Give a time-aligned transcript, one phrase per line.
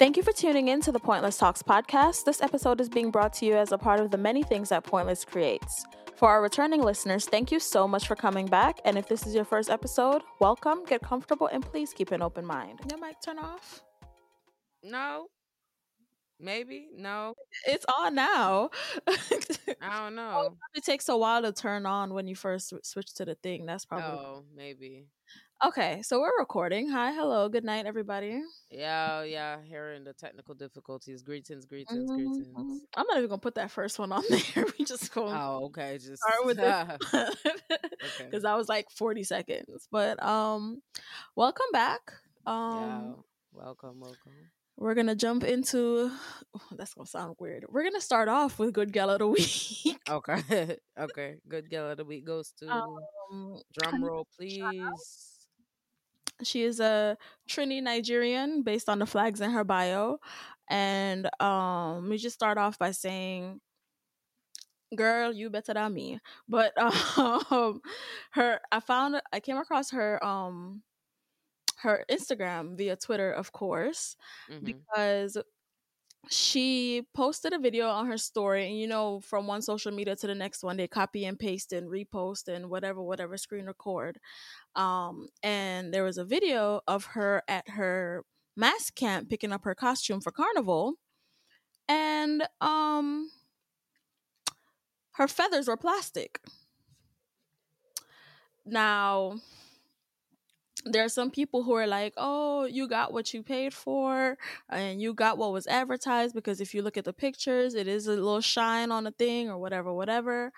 [0.00, 2.24] Thank you for tuning in to the Pointlesss Talks podcast.
[2.24, 4.82] This episode is being brought to you as a part of the many things that
[4.82, 5.84] Pointlesss creates.
[6.16, 8.80] For our returning listeners, thank you so much for coming back.
[8.86, 12.46] And if this is your first episode, welcome, get comfortable, and please keep an open
[12.46, 12.80] mind.
[12.88, 13.82] Your mic turn off?
[14.82, 15.26] No.
[16.40, 16.88] Maybe.
[16.96, 17.34] No.
[17.66, 18.70] It's on now.
[19.06, 20.56] I don't oh, know.
[20.74, 23.66] It takes a while to turn on when you first switch to the thing.
[23.66, 24.18] That's probably.
[24.18, 25.08] Oh, maybe.
[25.62, 26.88] Okay, so we're recording.
[26.88, 28.40] Hi, hello, good night, everybody.
[28.70, 31.22] Yeah, yeah, hearing the technical difficulties.
[31.22, 32.14] Greetings, greetings, mm-hmm.
[32.14, 32.82] greetings.
[32.96, 34.22] I'm not even gonna put that first one on
[34.54, 34.64] there.
[34.78, 35.28] we just go.
[35.28, 35.98] Oh, okay.
[35.98, 37.78] Just start with it
[38.18, 39.86] because that was like 40 seconds.
[39.92, 40.80] But um,
[41.36, 42.10] welcome back.
[42.46, 43.12] Um, yeah,
[43.52, 44.32] welcome, welcome.
[44.78, 46.10] We're gonna jump into.
[46.54, 47.66] Oh, that's gonna sound weird.
[47.68, 50.00] We're gonna start off with good gal of the week.
[50.08, 51.34] okay, okay.
[51.46, 55.29] Good gal of the week goes to um, drum roll, please.
[56.42, 57.16] She is a
[57.48, 60.18] Trini Nigerian based on the flags in her bio.
[60.68, 63.60] And um we just start off by saying
[64.96, 66.72] girl you better than me but
[67.16, 67.80] um
[68.32, 70.82] her i found i came across her um
[71.78, 74.16] her instagram via twitter of course
[74.50, 74.64] mm-hmm.
[74.64, 75.36] because
[76.28, 80.26] she posted a video on her story and you know from one social media to
[80.26, 84.18] the next one they copy and paste and repost and whatever whatever screen record.
[84.76, 88.24] Um and there was a video of her at her
[88.56, 90.94] mass camp picking up her costume for carnival
[91.88, 93.30] and um
[95.12, 96.40] her feathers were plastic.
[98.64, 99.40] Now
[100.84, 104.36] there are some people who are like, oh, you got what you paid for
[104.68, 108.06] and you got what was advertised because if you look at the pictures, it is
[108.06, 110.52] a little shine on the thing or whatever, whatever.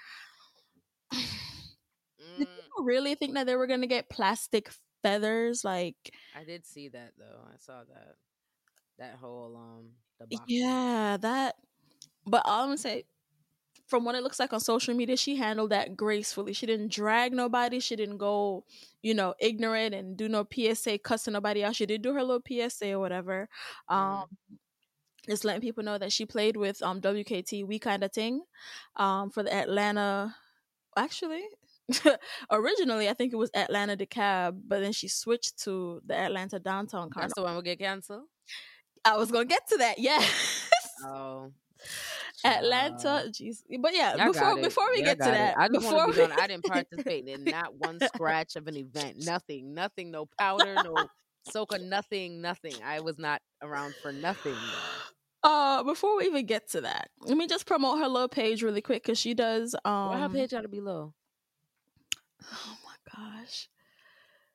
[1.12, 1.18] Mm.
[2.38, 4.70] Did people really think that they were going to get plastic
[5.02, 5.64] feathers?
[5.64, 5.96] Like,
[6.38, 7.40] I did see that though.
[7.46, 8.14] I saw that.
[8.98, 9.90] That whole, um,
[10.46, 11.56] yeah, that.
[12.26, 13.04] But all I'm going to say,
[13.92, 16.54] from what it looks like on social media, she handled that gracefully.
[16.54, 17.78] She didn't drag nobody.
[17.78, 18.64] She didn't go,
[19.02, 21.76] you know, ignorant and do no PSA cussing nobody out.
[21.76, 23.50] She did do her little PSA or whatever.
[23.90, 23.94] Mm-hmm.
[23.94, 24.24] Um,
[25.28, 28.40] just letting people know that she played with um WKT We Kind of Ting
[28.96, 30.34] um for the Atlanta
[30.96, 31.44] actually
[32.50, 37.10] originally I think it was Atlanta DeKalb, but then she switched to the Atlanta downtown
[37.10, 37.20] Carnival.
[37.20, 38.24] That's the one will get canceled.
[39.04, 40.70] I was gonna get to that, yes.
[41.04, 41.52] Oh.
[42.44, 43.62] Atlanta, jeez.
[43.80, 46.26] But yeah, Y'all before before we Y'all get to that, I just before want to
[46.26, 49.24] be I didn't participate in not one scratch of an event.
[49.24, 50.96] Nothing, nothing, no powder, no
[51.48, 52.74] soca, nothing, nothing.
[52.84, 54.56] I was not around for nothing.
[55.44, 58.80] Uh, before we even get to that, let me just promote her little page really
[58.80, 59.74] quick because she does.
[59.84, 61.14] Um, Why her page ought to be low?
[62.52, 63.68] Oh my gosh,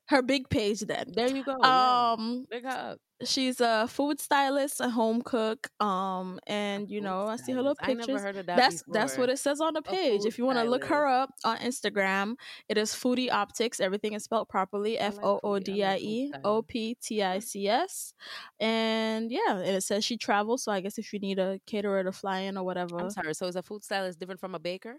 [0.07, 1.11] her big page then.
[1.13, 1.61] There you go.
[1.61, 2.57] Um, yeah.
[2.57, 7.51] big up she's a food stylist, a home cook, um, and you know, I see
[7.53, 8.21] her little pictures.
[8.21, 8.93] that that's before.
[8.93, 10.25] that's what it says on the page.
[10.25, 12.35] If you want to look her up on Instagram,
[12.69, 13.79] it is Foodie Optics.
[13.79, 17.67] Everything is spelled properly: F O O D I E O P T I C
[17.67, 18.13] S.
[18.59, 20.63] And yeah, and it says she travels.
[20.63, 22.99] So I guess if you need a caterer to fly in or whatever.
[22.99, 23.33] I'm sorry.
[23.33, 24.97] So is a food stylist different from a baker?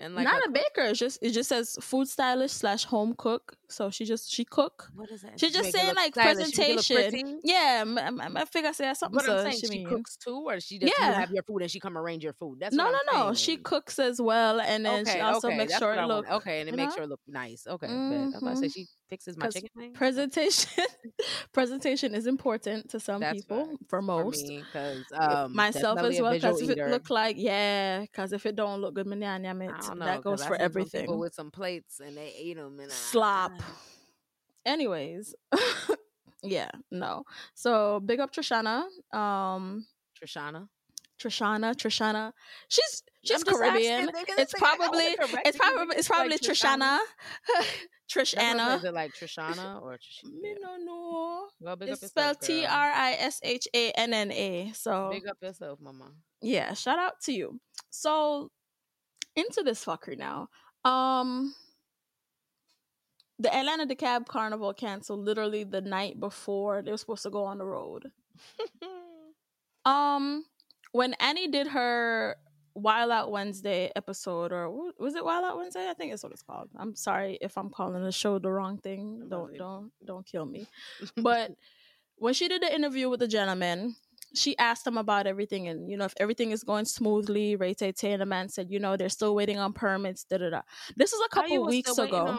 [0.00, 0.82] and like not a, a baker.
[0.82, 3.56] It's just it just says food stylist slash home cook.
[3.70, 4.88] So she just she cook.
[4.94, 5.38] What is that?
[5.38, 7.40] She's just saying like presentation.
[7.44, 9.20] Yeah, I, I figure I say something.
[9.24, 11.12] But I'm saying she, she cooks too, or she does yeah.
[11.12, 12.58] have your food and she come arrange your food.
[12.60, 13.34] That's no, no, no.
[13.34, 15.56] She cooks as well, and then okay, she also okay.
[15.56, 16.96] makes That's sure it look okay, and it makes know?
[16.96, 17.66] sure it look nice.
[17.66, 18.46] Okay, mm-hmm.
[18.46, 19.92] I was say she fixes my chicken thing.
[19.92, 20.84] Presentation,
[21.52, 23.66] presentation is important to some That's people.
[23.66, 23.76] Fine.
[23.88, 26.32] For most, because um, myself as well.
[26.32, 30.44] Because if it look like yeah, because if it don't look good, man, that goes
[30.44, 31.02] for everything.
[31.02, 33.52] People with some plates and they ate them and slop.
[34.66, 35.34] Anyways,
[36.42, 37.24] yeah, no.
[37.54, 38.84] So big up Trishanna.
[39.12, 39.86] Um,
[40.22, 40.68] Trishanna.
[41.20, 42.32] Trishanna, Trishanna.
[42.68, 44.10] She's she's Caribbean.
[44.38, 46.98] It's probably, it's probably it's probably like Trishanna.
[48.10, 48.74] Trish Anna.
[48.74, 50.40] Is it like Trishanna or Trishanna?
[50.40, 51.48] Me no know.
[51.60, 54.72] Well, it's spelled T R I S H A N N A.
[54.74, 56.10] So big up yourself, mama.
[56.42, 57.60] Yeah, shout out to you.
[57.90, 58.50] So
[59.36, 60.48] into this fucker now.
[60.84, 61.54] Um
[63.40, 67.58] the Atlanta DeKalb Carnival canceled literally the night before they were supposed to go on
[67.58, 68.12] the road.
[69.84, 70.44] um
[70.92, 72.36] when Annie did her
[72.74, 75.88] Wild Out Wednesday episode, or was it Wild Out Wednesday?
[75.88, 76.68] I think it's what it's called.
[76.76, 79.26] I'm sorry if I'm calling the show the wrong thing.
[79.28, 80.66] Don't don't don't kill me.
[81.16, 81.52] but
[82.16, 83.96] when she did the interview with the gentleman,
[84.34, 87.92] she asked them about everything and you know if everything is going smoothly ray tay
[87.92, 90.62] tay and the man said you know they're still waiting on permits da, da, da.
[90.96, 92.38] this is a couple weeks ago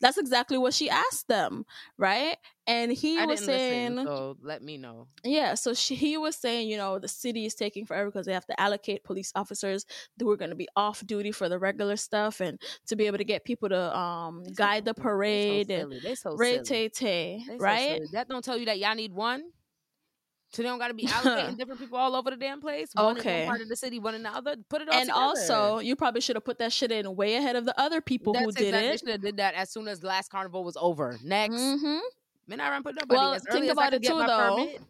[0.00, 1.64] that's exactly what she asked them
[1.98, 2.36] right
[2.66, 5.06] and he I was saying listen, so let me know.
[5.22, 8.32] yeah, so she, he was saying, you know, the city is taking forever because they
[8.32, 9.86] have to allocate police officers
[10.18, 13.18] who are going to be off duty for the regular stuff and to be able
[13.18, 14.94] to get people to um guide the.
[14.94, 16.60] They so parade and so Ray.
[16.62, 18.00] Tay Tay, right?
[18.12, 19.44] That don't tell you that y'all need one.
[20.56, 22.88] So they don't got to be allocating different people all over the damn place.
[22.94, 23.40] One in Okay.
[23.40, 24.56] one part of the city, one in the other.
[24.70, 25.20] Put it all And together.
[25.20, 28.32] also, you probably should have put that shit in way ahead of the other people
[28.32, 28.98] who That's did exactly, They it.
[29.00, 31.18] should have did that as soon as last carnival was over.
[31.22, 31.98] Next, mm-hmm.
[32.46, 33.14] man, I ran put nobody.
[33.18, 34.56] Well, as think early as I about it too, though.
[34.56, 34.80] Permit,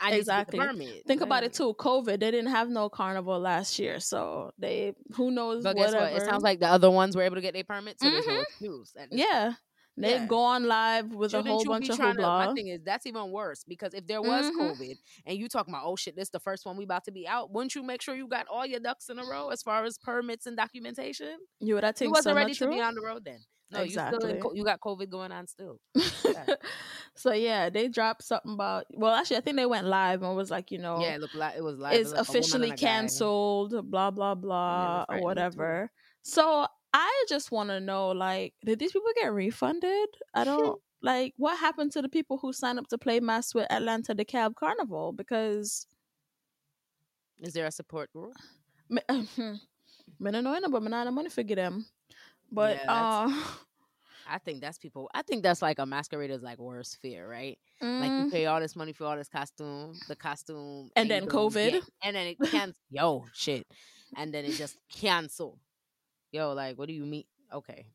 [0.00, 0.58] I need Exactly.
[0.58, 1.06] To get the permit.
[1.06, 1.74] Think about it too.
[1.74, 6.12] COVID, they didn't have no carnival last year, so they who knows But guess whatever.
[6.14, 6.22] what?
[6.22, 8.32] It sounds like the other ones were able to get their permit, so there's no
[8.32, 8.42] Mhm.
[8.42, 8.94] excuse.
[10.00, 10.26] This yeah, they Yeah.
[10.26, 12.54] go on live with Shouldn't a whole bunch of trying to, my hoopla.
[12.54, 14.70] thing is that's even worse because if there was Mhm.
[14.70, 17.26] COVID and you talking about oh shit this the first one we about to be
[17.28, 19.84] out wouldn't you make sure you got all your ducks in a row as far
[19.84, 23.02] as permits and documentation You would I you wasn't so, ready to be on the
[23.02, 24.58] road then no you still in, Exactly.
[24.58, 25.78] you got COVID going on still
[27.14, 28.86] so yeah, they dropped something about.
[28.92, 31.34] Well, actually, I think they went live and was like, you know, yeah it looked
[31.34, 33.90] like it was like it's officially canceled.
[33.90, 35.90] Blah blah blah, or whatever.
[36.22, 40.08] So I just want to know, like, did these people get refunded?
[40.34, 43.70] I don't like what happened to the people who signed up to play mass with
[43.70, 45.12] Atlanta DeKalb Carnival?
[45.12, 45.86] Because
[47.42, 48.32] is there a support group?
[48.88, 49.00] Me,
[50.18, 51.86] me don't know any, but me not money forget them.
[52.52, 53.54] But Yeah, uh,
[54.28, 57.58] I think that's people I think that's like a masquerader's like worst fear right?
[57.98, 61.26] Like mm, you pay all this money for all this costume the costume And then
[61.26, 61.72] COVID.
[61.72, 63.66] get- and then it can yo shit.
[64.16, 65.58] And then it just cancel
[66.32, 67.86] yo like what do you mean okay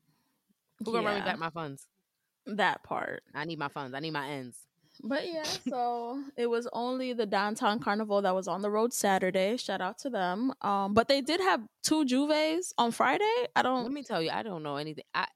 [0.78, 1.86] who gonna run me back my funds
[2.46, 3.22] that part.
[3.34, 4.56] i need my funds i need my ends
[5.02, 9.58] But yeah, so it was only the downtown carnival that was on the road Saturday.
[9.58, 10.54] Shout out to them.
[10.62, 13.46] Um, but they did have two Juves on Friday.
[13.54, 13.82] I don't.
[13.82, 15.26] Let me tell you i don't know anything i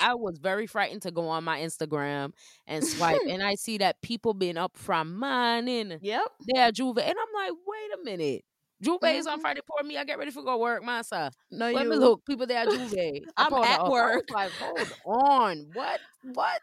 [0.00, 2.32] I was very frightened to go on my Instagram
[2.66, 5.98] and swipe, and I see that people been up from mining.
[6.00, 6.26] Yep.
[6.46, 8.44] They're Juve, and I'm like, wait a minute,
[8.82, 9.40] Juve is on Mhm.
[9.40, 9.60] Friday.
[9.66, 11.30] Pour me, I get ready for go work, man, sir.
[11.50, 11.90] No, Let you.
[11.90, 12.24] me look.
[12.26, 12.92] People there, Juve.
[13.36, 13.94] I I'm at up.
[14.00, 14.28] I was work.
[14.28, 16.62] like, hold on, what, what?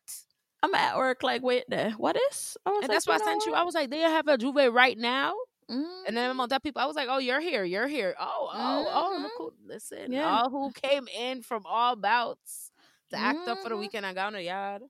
[0.61, 1.23] I'm at work.
[1.23, 1.91] Like, wait there.
[1.91, 2.57] What is?
[2.65, 3.53] I was And like, that's why I sent you.
[3.53, 5.33] I was like, they have a Juve right now.
[5.69, 6.81] Mm, And then I'm on that people.
[6.81, 8.15] I was like, oh, you're here, you're here.
[8.19, 9.17] Oh, oh, oh.
[9.17, 9.23] Mhm.
[9.23, 10.25] Look who, listen, Yeah.
[10.25, 12.71] all who came in from all bouts
[13.11, 13.79] to act up for the Mhm.
[13.79, 14.05] weekend.
[14.05, 14.83] I got on the yard.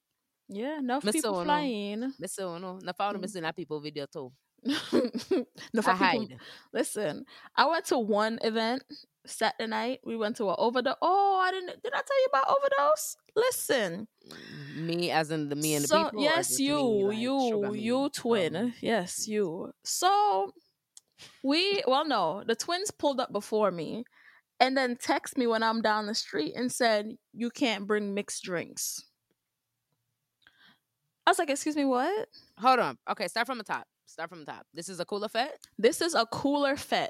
[0.49, 2.13] yeah, enough Miss people flying.
[2.19, 3.21] Listen, no, I found Mm.
[3.21, 4.31] missing that people video too.
[5.73, 5.95] enough I people.
[5.95, 6.37] hide.
[6.73, 7.25] Listen,
[7.55, 8.83] I went to one event
[9.25, 9.99] Saturday night.
[10.03, 10.95] We went to an overdose.
[11.01, 11.81] Oh, I didn't.
[11.83, 13.17] Did I tell you about overdose?
[13.35, 14.07] Listen.
[14.75, 16.21] Me, as in the me and the people.
[16.21, 18.55] yes, you, like, you, you twin.
[18.55, 19.71] Um, Yes, you.
[19.83, 20.53] So
[21.43, 24.03] we well no, the twins pulled up before me
[24.59, 28.43] and then text me when I'm down the street and said, You can't bring mixed
[28.43, 29.03] drinks.
[31.25, 32.27] I was like, excuse me, what?
[32.57, 32.97] hold on.
[33.09, 33.87] Okay, start from the top.
[34.13, 34.67] Start from the top.
[34.75, 35.49] This is a cooler fete.
[35.79, 37.09] This is a cooler fete.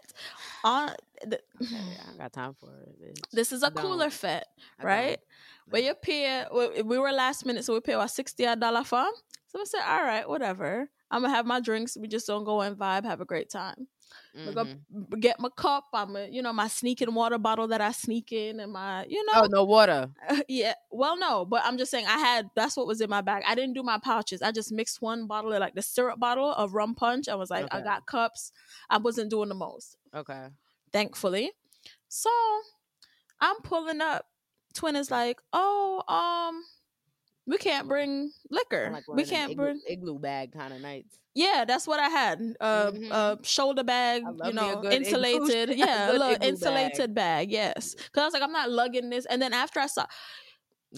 [0.64, 0.94] On uh,
[1.26, 2.98] the, Okay, I ain't got time for it.
[2.98, 3.30] bitch.
[3.34, 4.14] this is a cooler don't.
[4.14, 4.46] fete,
[4.82, 5.18] right?
[5.18, 5.70] don't.
[5.70, 9.04] But you pay we we were last minute, so we pay our sixty dollar for.
[9.48, 10.90] So I said, All right, whatever.
[11.12, 11.98] I'm gonna have my drinks.
[11.98, 13.88] We just don't go and vibe, have a great time.
[14.36, 14.80] Mhm.
[15.10, 15.86] b- get my cup.
[15.94, 19.24] I'm a, you know, my sneaking water bottle that I sneak in, and my, you
[19.26, 19.34] know.
[19.36, 20.10] Oh know, no water.
[20.48, 20.74] yeah.
[20.92, 23.44] Well, no, but I'm just saying I had that's what was in my bag.
[23.48, 24.42] I didn't do my pouches.
[24.42, 27.28] I just mixed one bottle of like the syrup bottle of rum punch.
[27.30, 28.52] I was like, I got cups.
[28.90, 30.48] I wasn't doing the most, Okay.
[30.92, 31.52] thankfully.
[32.08, 32.30] So
[33.40, 34.26] I'm pulling up.
[34.74, 36.64] Twin is like, oh, um,
[37.46, 38.90] we can't bring liquor.
[38.92, 39.82] Like we can't igloo, bring.
[39.88, 41.20] igloo bag kind of nights.
[41.36, 42.40] Yeah, that's what I had.
[42.60, 43.12] Uh, Mhm.
[43.12, 45.78] uh shoulder bag, you love me a know, good igloo- insulated.
[45.78, 46.48] Yeah, a little igloo bag.
[46.48, 47.52] insulated bag.
[47.52, 49.26] Yes, because I was like, I'm not lugging this.
[49.26, 50.06] And then after I saw,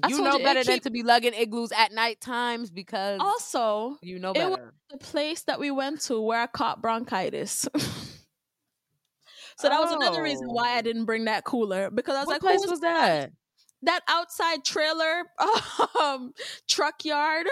[0.04, 3.20] I you know you, better than keep- to be lugging igloos at night times because
[3.22, 4.74] also you know it was- better.
[4.90, 7.66] the place that we went to where I caught bronchitis.
[9.58, 10.82] so that was another reason why I Oh.
[10.82, 13.32] didn't bring that cooler because I was what like, place was that?
[13.86, 15.24] That outside trailer
[16.02, 16.34] um
[16.68, 17.48] truck yard?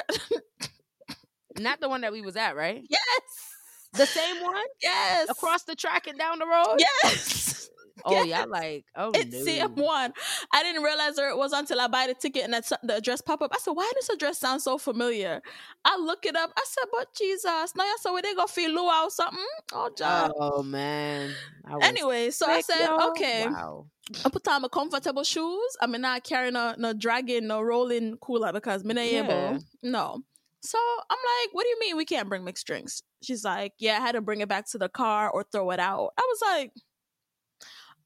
[1.57, 2.83] Not the one that we was at, right?
[2.89, 3.55] yes,
[3.93, 6.77] The same one yes, across the track and down the road.
[6.79, 7.69] yes.
[8.05, 8.25] Oh, yes.
[8.25, 9.45] y'all like oh It's no.
[9.45, 10.11] CM1.
[10.51, 13.21] I didn't realize where it was until I buy the ticket and that's the address
[13.21, 13.51] pop up.
[13.53, 15.41] I said, why does the address sound so familiar?
[15.85, 16.51] I look it up.
[16.57, 19.45] I said, but Jesus, no, you said, where they go feel luau or something?
[19.71, 20.31] Oh, job.
[20.37, 21.33] Oh man.
[21.81, 23.09] Anyway, so I said, yo.
[23.11, 23.45] okay.
[23.47, 23.85] Wow.
[24.25, 25.77] I put on my comfortable shoes.
[25.81, 29.23] I'm not carrying no, no dragging, no rolling cooler because I'm not Yeah.
[29.23, 29.59] able.
[29.81, 30.23] No.
[30.61, 30.77] So
[31.09, 33.01] I'm like, what do you mean we can't bring mixed drinks?
[33.21, 35.79] She's like, yeah, I had to bring it back to the car or throw it
[35.79, 36.11] out.
[36.17, 36.71] I was like,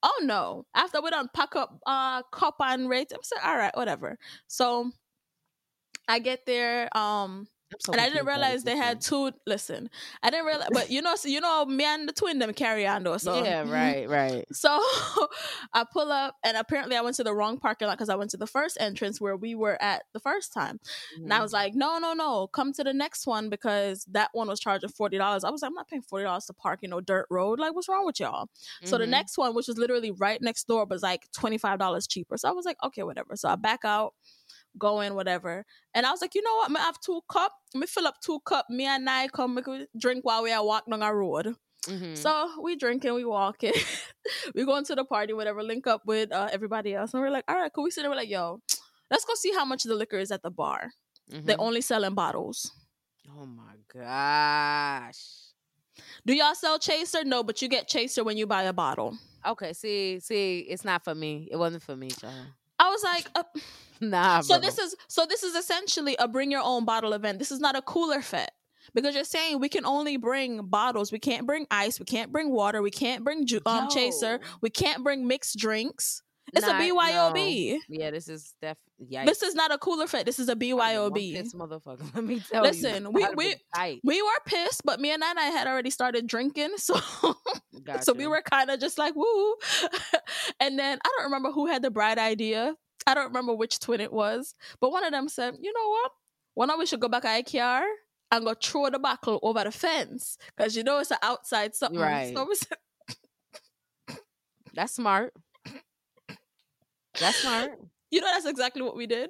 [0.03, 0.65] oh no.
[0.75, 4.17] After we done pack up uh cup and rate, I'm saying, all right, whatever.
[4.47, 4.91] So
[6.07, 7.47] I get there, um,
[7.79, 9.31] so and I didn't confused by this realize they had two.
[9.45, 9.89] Listen,
[10.23, 12.85] I didn't realize, but you know, so you know, me and the twin them carry
[12.87, 13.17] on though.
[13.17, 14.45] So yeah, right, right.
[14.53, 14.69] So
[15.73, 18.31] I pull up, and apparently I went to the wrong parking lot because I went
[18.31, 20.79] to the first entrance where we were at the first time.
[21.25, 21.43] And I Mhm.
[21.43, 24.89] was like, no, no, no, come to the next one because that one was charging
[24.89, 25.43] forty dollars.
[25.43, 27.59] I was like, I'm not paying forty dollars to park in no dirt road.
[27.59, 28.49] Like, what's wrong with y'all?
[28.83, 29.07] So the Mhm.
[29.07, 32.37] next one, which was literally right next door, was like twenty five dollars cheaper.
[32.37, 33.35] So I was like, okay, whatever.
[33.35, 34.13] So I back out,
[34.77, 35.65] go in, whatever.
[35.93, 36.75] And I was like, you know what?
[36.75, 37.53] I have two cup.
[37.73, 38.65] Me fill up two cup.
[38.69, 39.65] Me and I come make
[39.99, 41.55] drink while we are walking on a road.
[41.85, 42.17] Mhm.
[42.17, 43.73] So we drinking, we walking,
[44.55, 45.63] we going to the party, whatever.
[45.63, 47.85] Link up with uh, everybody else, and we're like, all right, cool.
[47.85, 48.59] We sit there, we're like, yo,
[49.09, 50.91] let's go see how much the liquor is at the bar.
[51.29, 51.59] They Mhm.
[51.59, 52.71] only selling bottles.
[53.29, 55.19] Oh my gosh.
[56.25, 57.23] Do y'all sell chaser?
[57.23, 59.17] No, but you get chaser when you buy a bottle.
[59.45, 61.47] Okay, see, see, it's not for me.
[61.51, 62.47] It wasn't for me, child.
[62.79, 63.43] I was like, uh,
[63.99, 64.61] Nah, so bro.
[64.61, 67.39] this is so this is essentially a bring your own bottle event.
[67.39, 68.51] This is not a cooler fete
[68.93, 71.11] because you're saying we can only bring bottles.
[71.11, 71.99] We can't bring ice.
[71.99, 72.83] We can't bring water.
[72.83, 74.39] We can't bring ju- um chaser.
[74.61, 76.21] We can't bring mixed drinks.
[76.55, 77.79] It's Nah, a BYOB.
[77.89, 78.77] Yeah, this is def.
[79.01, 79.25] Yikes.
[79.25, 80.25] This is not a cooler fete.
[80.25, 81.33] This is a I'd be one BYOB.
[81.35, 82.09] pissed motherfucker.
[82.15, 83.09] Let me tell Listen, you.
[83.09, 86.95] Listen, we- we- We were pissed, but me and Nana had already started drinking, so
[88.01, 89.55] so we were kind of just like woo.
[90.59, 92.75] and then I don't remember who had the bright idea.
[93.05, 96.11] I don't remember which twin it was, but one of them said, "You know what?
[96.55, 97.83] Why not we should go back to IKEA
[98.31, 101.99] and go throw the buckle over the fence because you know it's an outside something."
[101.99, 102.33] Right.
[102.35, 102.77] So we said,
[104.73, 105.33] That's smart.
[107.19, 107.71] That's smart.
[108.11, 109.29] you know, that's exactly what we did.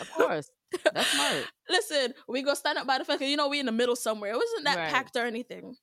[0.00, 0.50] Of course.
[0.92, 1.44] That's smart.
[1.70, 3.20] Listen, we go stand up by the fence.
[3.22, 4.32] You know, we in the middle somewhere.
[4.32, 4.90] It wasn't that Right.
[4.92, 5.76] packed or anything.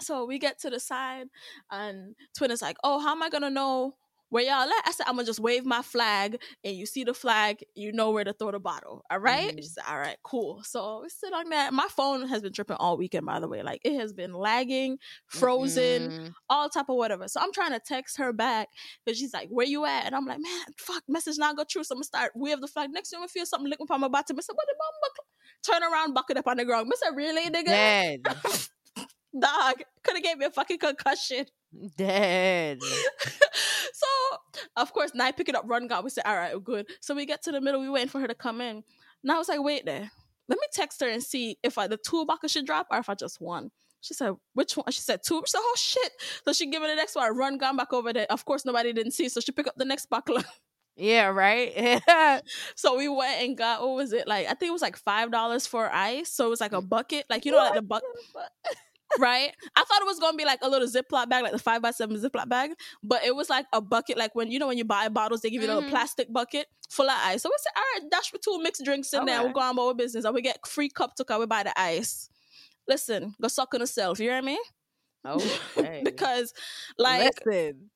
[0.00, 1.28] So we get to the side,
[1.70, 3.96] and Twin is like, "Oh, how am I gonna know
[4.30, 7.14] where y'all at?" I said, "I'm gonna just wave my flag, and you see the
[7.14, 9.02] flag, you know where to throw the bottle.
[9.10, 9.62] All right?" Mhm.
[9.62, 11.72] She said, "All right, cool." So we sit on that.
[11.72, 13.62] My phone has been tripping all weekend, by the way.
[13.62, 16.34] Like it has been lagging, frozen, Mm-mm.
[16.48, 17.28] all type of whatever.
[17.28, 18.68] So I'm trying to text her back
[19.04, 21.84] but she's like, "Where you at?" And I'm like, "Man, fuck, message not go through."
[21.84, 22.90] So I'm gonna start wave the flag.
[22.90, 25.26] Next time I feel something licking from my bottom, I said, "What the bomb?" buckle?"
[25.62, 26.90] Turn around, bucket up on the ground.
[26.92, 27.70] I said, "Really, nigga?"
[29.38, 31.46] Dog could have gave me a fucking concussion.
[31.96, 32.82] Dead.
[33.92, 34.06] so
[34.76, 36.04] of course, now I pick it up, run God.
[36.04, 37.80] We said, "All right, we're good." So we get to the middle.
[37.80, 38.82] We waiting for her to come in.
[39.22, 40.10] Now I was like, "Wait there."
[40.48, 43.08] Let me text her and see if I the two buckets should drop or if
[43.08, 43.70] I just one.
[44.00, 44.90] She said, which one?
[44.92, 45.42] She said two.
[45.44, 46.12] She said, oh shit.
[46.44, 47.24] So she give me the next one.
[47.24, 48.26] I run gone back over there.
[48.30, 49.28] Of course, nobody didn't see.
[49.28, 50.38] So she pick up the next buckle.
[50.98, 52.00] Yeah, right?
[52.74, 54.26] so we went and got what was it?
[54.26, 56.30] Like I think it was like five dollars for ice.
[56.30, 57.26] So it was like a bucket.
[57.28, 58.08] Like you know, like the bucket.
[59.18, 59.52] Right?
[59.76, 61.90] I thought it was gonna be like a little Ziploc bag, like the five by
[61.90, 62.70] seven Ziploc bag,
[63.02, 65.50] but it was like a bucket, like when you know when you buy bottles, they
[65.50, 65.74] give you a Mhm.
[65.76, 67.42] little plastic bucket full of ice.
[67.42, 69.72] So we said, all right, dash with two mixed drinks in there, we'll go on
[69.72, 72.28] about our business, and we get free cup to come we buy the ice.
[72.88, 74.58] Listen, go suck on yourself, you hear me?
[75.24, 76.02] okay.
[76.04, 76.52] because
[76.98, 77.90] like Listen,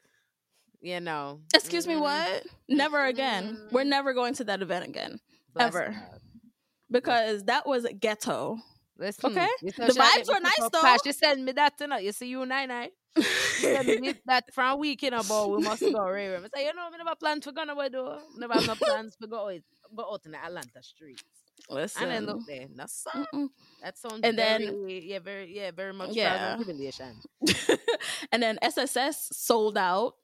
[0.81, 1.41] you know.
[1.55, 2.45] excuse me, mm, what?
[2.69, 3.69] Never again.
[3.71, 3.89] We're Mm.
[3.89, 5.21] never going to that event again.
[5.55, 5.91] bless ever.
[5.93, 6.21] God.
[6.91, 8.59] Because that was ghetto.
[9.01, 9.49] Listen, Okay.
[9.63, 10.81] The vibes were nice, though.
[10.83, 11.01] cash.
[11.05, 12.05] She send me that tonight.
[12.05, 12.91] You see you nine nine.
[13.59, 16.35] Send me that from weekend about we must go Ray.
[16.37, 18.21] I say, you know, I never plan to go nowhere though.
[18.37, 19.61] Never have no plans to go out,
[19.97, 21.25] go out in the Atlanta streets.
[21.69, 22.03] Listen.
[22.05, 22.67] And then look there.
[22.75, 23.49] Now, son, Mm-mm.
[23.83, 26.57] that sounds And then- yeah, very, yeah, very much Yeah.
[28.33, 30.15] and then SSS sold out.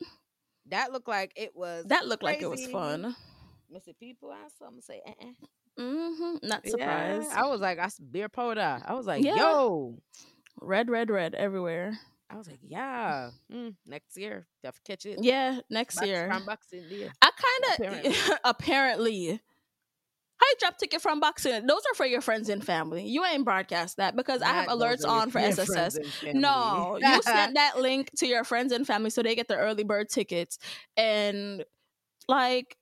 [0.68, 1.84] That looked like it was.
[1.86, 3.14] That looked like it was fun.
[3.70, 5.32] Missy people some say, uh-uh.
[5.78, 7.30] Hmm Not Yeah, surprised.
[7.32, 8.80] I was like, I beer powder.
[8.84, 9.36] I was like, Yeah.
[9.36, 9.98] yo.
[10.60, 11.98] Red, red, red everywhere.
[12.30, 13.30] I was like, yeah.
[13.52, 15.18] Mm, next year, to catch it.
[15.22, 16.28] Yeah, next Box- year.
[16.32, 17.08] From Boxing Day.
[17.22, 18.34] I kind of Apparently.
[18.44, 19.40] apparently.
[20.38, 21.66] How you drop ticket from boxing?
[21.66, 23.06] Those are for your friends and family.
[23.06, 25.66] You ain't broadcast that because I have alerts on for SSS.
[25.72, 26.40] friends and family.
[26.40, 29.82] No, you send that link to your friends and family so they get the early
[29.84, 30.58] bird tickets.
[30.96, 31.64] And
[32.28, 32.76] like,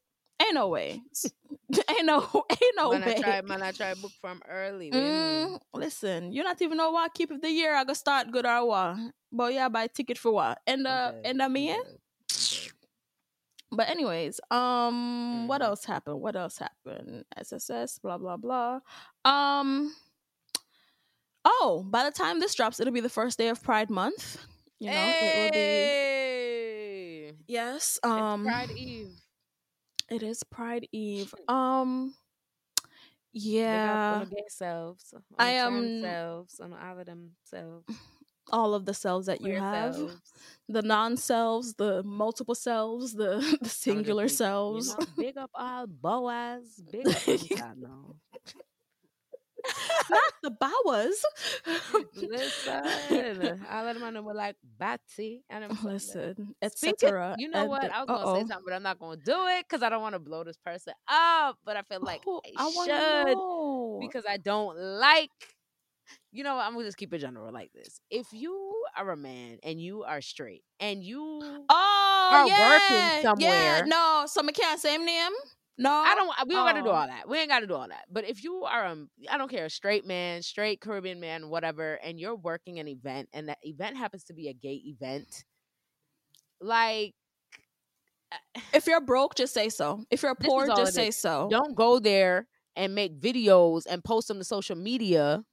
[0.45, 1.03] ain't no way.
[1.89, 2.21] ain't no,
[2.51, 4.91] ain't no man, I try, man, I try book from early.
[4.91, 8.47] Mm, listen, you not even know what keep of the year I go start good
[8.47, 8.97] or what.
[9.33, 10.61] But yeah, buy ticket for what?
[10.67, 11.77] And uh and I mean
[13.73, 15.65] but anyways, um what Mhm.
[15.65, 16.21] else happened?
[16.21, 17.25] What else happened?
[17.37, 18.81] SSS, blah blah blah.
[19.25, 19.95] Um
[21.45, 24.39] Oh, by the time this drops, it'll be the first day of Pride Month.
[24.79, 27.33] You know, it will be Hey!
[27.47, 27.97] Yes.
[27.97, 29.13] It's Um Pride Eve.
[30.11, 31.35] It is Pride Eve.
[31.49, 32.15] Um
[33.33, 34.15] Yeah.
[34.23, 35.13] on the gay selves.
[35.15, 36.61] On I am- selves.
[36.61, 37.85] On all of them selves.
[38.53, 39.95] All of the selves that you have.
[39.95, 40.21] selves.
[40.69, 44.99] The non selves, the multiple selves, the, the I would just singular be, you selves.
[44.99, 46.79] know, big up all Boaz.
[46.93, 47.17] Big up.
[47.27, 48.17] I know.
[50.11, 51.15] Not the Bowas.
[52.17, 57.37] Listen, I let them know we're like Batsy and I'm oh, Listen, etc.
[57.39, 57.91] You know what?
[57.91, 60.15] I was gonna say something, but I'm not gonna do it because I don't want
[60.15, 61.59] to blow this person up.
[61.65, 62.93] But I feel like Oh, I, wanna
[63.27, 63.99] should know.
[64.01, 65.31] because I don't like.
[66.33, 66.67] You know, what?
[66.67, 68.01] I'm gonna just keep it general like this.
[68.11, 72.97] If you are a man and you are straight and you, oh, are yeah, working
[72.97, 73.87] Yeah, somewhere.
[73.87, 75.33] no, so we can't say name.
[75.77, 76.33] No, I don't.
[76.49, 76.93] We don't got to do Oh.
[76.93, 77.29] all that.
[77.29, 78.05] We ain't got to do all that.
[78.11, 81.95] But if you are, um, I don't care, a straight man, straight Caribbean man, whatever,
[82.03, 85.45] and you're working an event, and that event happens to be a gay event,
[86.61, 87.15] like
[88.73, 90.05] If you're broke, just say so.
[90.11, 91.49] If you're poor, just say so.
[91.51, 95.45] don't go there and make videos and post them to social media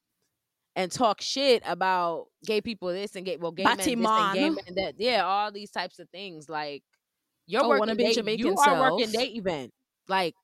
[0.76, 3.98] and talk shit about gay people this and gay well gay men this and
[4.34, 4.56] gay Batiman.
[4.56, 6.84] men that yeah all these types of things like
[7.46, 9.72] you're Oh, working day, you are working day event
[10.08, 10.36] like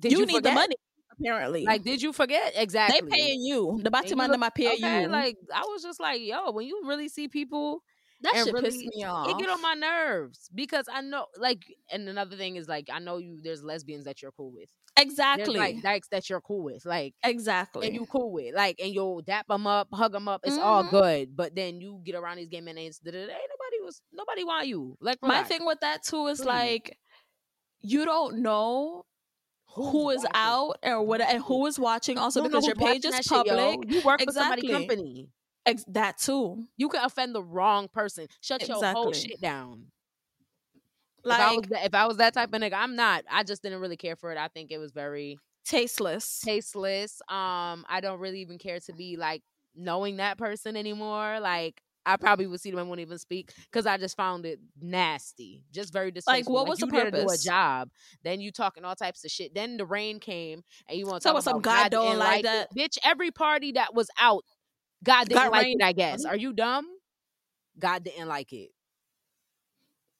[0.00, 0.52] did you, you, need forget?
[0.52, 0.74] the money,
[1.18, 1.64] apparently.
[1.64, 3.80] like did you forget exactly they paying you.
[3.82, 5.08] The bottom look- them are pay okay, you.
[5.08, 7.82] like I was just like yo when you really see people
[8.22, 9.28] that and shit really- pissed me off.
[9.28, 11.62] it get on my nerves because I know like
[11.92, 15.06] and another thing is like I know you there's lesbians that you're cool with There's,
[15.06, 15.56] exactly.
[15.56, 17.86] like dykes that you're cool with like exactly.
[17.86, 20.82] and you cool with like and you'll dap them up hug them up it's all
[20.84, 20.90] Mhm.
[20.90, 24.42] good but then you get around these gay men and it's ain't nobody was nobody
[24.42, 26.46] want you like My thing with that too is Please.
[26.46, 26.98] like
[27.80, 29.04] you don't know
[29.74, 30.30] who is watching?
[30.34, 33.12] out or what and who is watching also You don't know because your page is
[33.12, 33.54] that shit, yo.
[33.76, 33.92] public.
[33.92, 35.28] you work for somebody company
[35.66, 36.64] Ex- that too.
[36.76, 39.86] you can offend the wrong person shut your whole shit down
[41.24, 43.24] Like if I was that, if I was that type of nigga, I'm not.
[43.30, 44.38] I just didn't really care for it.
[44.38, 46.40] I think it was very tasteless.
[46.40, 47.20] tasteless.
[47.28, 49.42] Um, I don't really even care to be like
[49.76, 51.38] knowing that person anymore.
[51.40, 54.58] Like I probably would see them and wouldn't even speak because I just found it
[54.80, 56.54] nasty, just very distasteful.
[56.54, 57.90] what was you the there to do a job,
[58.24, 59.54] then you talking all types of shit.
[59.54, 62.44] Then the rain came and you want to Talk about some about God don't like
[62.44, 62.96] that, bitch.
[63.04, 64.44] Every party that was out,
[65.04, 65.84] God didn't Got like rained it.
[65.84, 66.24] I guess.
[66.24, 66.86] Are you dumb?
[67.78, 68.70] God didn't like it.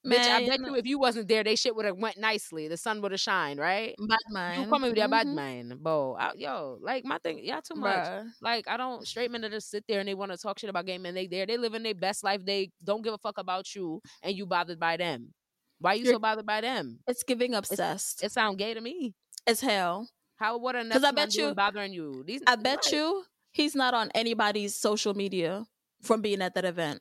[0.06, 2.68] Bitch, I bet you if you wasn't there, they shit would have went nicely.
[2.68, 3.94] The sun would have shined, right?
[3.98, 4.62] bad man.
[4.62, 5.34] You coming with that bad Mhm.
[5.34, 6.16] man, bo.
[6.18, 8.06] I, yo, like my thing, y'all too much.
[8.06, 8.30] Bruh.
[8.40, 10.70] Like I don't straight men that just sit there and they want to talk shit
[10.70, 11.14] about gay men.
[11.14, 12.44] They there, they living their best life.
[12.44, 15.34] They don't give a fuck about you, and you bothered by them.
[15.80, 17.00] Why you so You're- bothered by them?
[17.06, 18.22] It's giving obsessed.
[18.22, 19.14] It sound gay to me.
[19.46, 20.08] as hell.
[20.36, 22.22] How what a 'Cause I man bet you- bothering you.
[22.24, 25.66] These I bet right, you he's not on anybody's social media
[26.02, 27.00] from being at that event.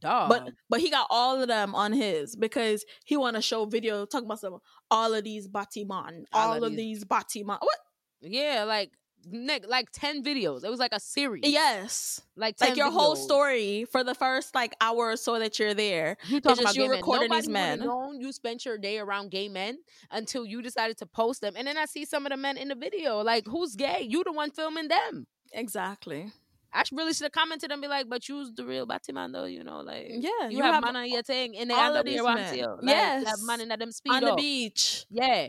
[0.00, 0.28] Dog.
[0.28, 4.06] But but he got all of them on his because he want to show video
[4.06, 4.58] talking about some
[4.90, 7.58] all of these batiman, All all, of of these- these batiman.
[7.60, 7.78] What?
[8.22, 8.92] yeah, like
[9.28, 10.62] Nick, like ten videos.
[10.62, 11.42] It was like a series.
[11.44, 15.58] Yes, like 10 like your whole story for the first like hour or so that
[15.58, 16.16] you're there.
[16.28, 16.90] You talking about you men.
[16.90, 17.80] recording Nobody these men.
[17.80, 19.78] known you spent your day around gay men
[20.12, 22.68] until you decided to post them, and then I see some of the men in
[22.68, 23.20] the video.
[23.22, 24.06] Like, who's gay?
[24.08, 25.26] You the one filming them.
[25.52, 26.30] Exactly.
[26.76, 29.44] I should really should have commented and be like, "But you's the real Batman, though."
[29.44, 32.22] You know, like Yeah, you, have, man on your thing, and they all of these
[32.22, 32.58] men.
[32.58, 33.24] Like, Yes.
[33.24, 35.06] that man in them speed on the beach.
[35.10, 35.48] Yeah,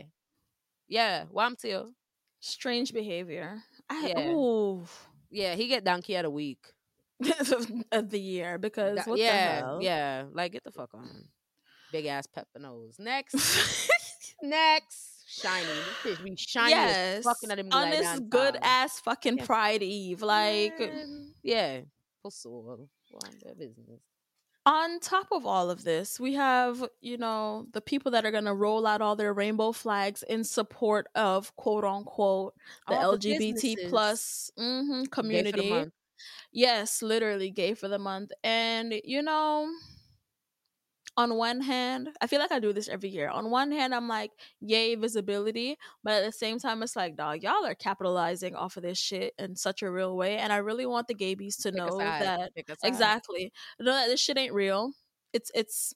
[0.88, 1.92] yeah, Wamtil.
[2.40, 3.62] Strange behavior.
[3.90, 4.30] I, Yeah.
[4.30, 4.84] Ooh.
[5.30, 6.72] Yeah, he get donkey of the week.
[7.92, 9.78] of the year because what yeah, the hell?
[9.82, 10.24] yeah.
[10.32, 11.28] Like, get the fuck on.
[11.90, 12.96] Big ass pepper nose.
[12.98, 13.34] Next,
[14.42, 15.66] next, shiny.
[16.04, 16.70] This bitch be shiny.
[16.70, 17.24] yes.
[17.24, 19.44] fucking at him on like this good ass fucking Yeah.
[19.46, 20.22] Pride Eve.
[20.22, 21.80] Like Man, yeah,
[22.22, 22.78] for sure.
[23.22, 24.00] Mind their business.
[24.66, 28.54] on top of all of this, we have, you know, the people that are gonna
[28.54, 32.54] roll out all their rainbow flags in support of quote unquote
[32.88, 33.90] the All LGBT businesses.
[33.90, 35.70] plus mhm, the community.
[35.70, 35.92] month.
[36.52, 38.30] Yes, literally gay for the month.
[38.44, 39.68] And you know,
[41.18, 43.28] on one hand, I feel like I do this every year.
[43.28, 45.76] On one hand, I'm like, yay, visibility.
[46.04, 49.34] But at the same time, it's like, dog, y'all are capitalizing off of this shit
[49.38, 50.38] in such a real way.
[50.38, 52.64] And I really want the gabies to Pick know side, that side.
[52.84, 53.52] exactly.
[53.80, 54.92] Know that this shit ain't real.
[55.32, 55.92] It's it's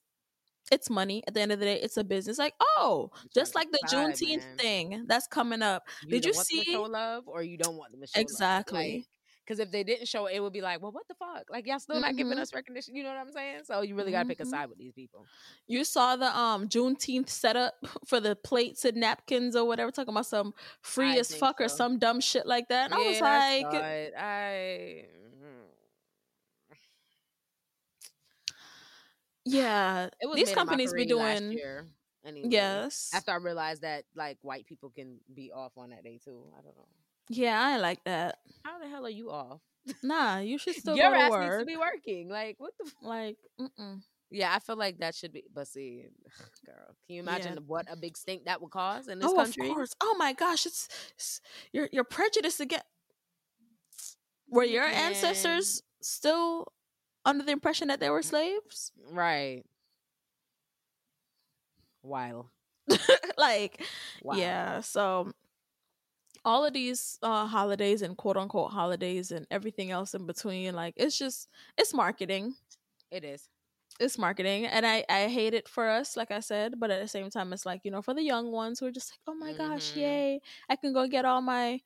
[0.72, 1.22] it's money.
[1.28, 2.38] At the end of the day, it's a business.
[2.38, 4.56] Like, oh, just like the decide, Juneteenth man.
[4.58, 5.84] thing that's coming up.
[6.04, 8.06] You Did you want them to see- show love or you don't want them to
[8.08, 8.22] show love.
[8.22, 9.06] Exactly.
[9.44, 11.44] Because if they didn't show it, it would be like, well, what the fuck?
[11.50, 12.42] Like y'all still not giving Mhm.
[12.42, 12.94] us recognition.
[12.96, 13.60] You know what I'm saying?
[13.64, 14.50] So you really gotta pick a Mhm.
[14.50, 15.28] side with these people.
[15.66, 17.74] You saw the um Juneteenth setup
[18.06, 21.68] for the plates and napkins or whatever, talking about some free I as fuck or
[21.68, 22.86] some dumb shit like that.
[22.86, 24.14] And I was Yeah, I like.
[24.16, 25.06] I.
[29.44, 31.62] yeah, It was these companies be doing
[32.24, 32.50] anyway.
[32.50, 33.12] yes.
[33.12, 36.44] After I realized that like white people can be off on that day too.
[36.58, 36.88] I don't know.
[37.28, 38.38] Yeah, I like that.
[38.64, 39.60] How the hell are you off?
[40.02, 41.60] Nah, you should still Your go to ass needs work.
[41.60, 42.28] to be working.
[42.28, 42.84] Like what the?
[42.86, 44.00] F- like, mm-mm.
[44.30, 45.44] yeah, I feel like that should be.
[45.52, 46.04] But see,
[46.66, 47.60] girl, can you imagine Yeah.
[47.66, 49.68] what a big stink that would cause in this oh, country?
[49.68, 49.94] of course.
[50.00, 51.40] Oh my gosh, it's, it's
[51.72, 52.82] you're you're prejudiced again.
[54.48, 55.12] Were your Man.
[55.12, 56.66] ancestors still
[57.24, 58.92] under the impression that they were mm, slaves?
[59.10, 59.62] Right.
[62.02, 62.46] Wild.
[63.38, 63.80] like,
[64.22, 64.34] Wow.
[64.36, 64.80] yeah.
[64.80, 65.32] So
[66.44, 70.94] all of these uh, holidays and quote unquote holidays and everything else in between, like,
[70.96, 72.54] it's just it's marketing.
[73.10, 73.48] It is.
[74.00, 76.80] It's marketing, and I I hate it for us, like I said.
[76.80, 78.90] But at the same time, it's like you know, for the young ones who are
[78.90, 79.96] just like, oh my gosh, Mhm.
[79.96, 80.40] yay!
[80.68, 81.80] I can go get all my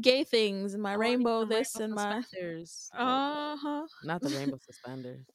[0.00, 2.90] gay things and my rainbow this rainbow and my suspenders.
[2.96, 3.86] uh huh.
[4.02, 5.26] Not the rainbow suspenders.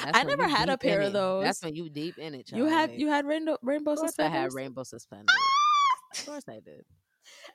[0.00, 1.44] I never had a pair of those.
[1.44, 2.50] That's when you deep in it.
[2.50, 5.28] you had you had rainbow rainbow Of course I had rainbow suspenders.
[6.14, 6.86] of course I did.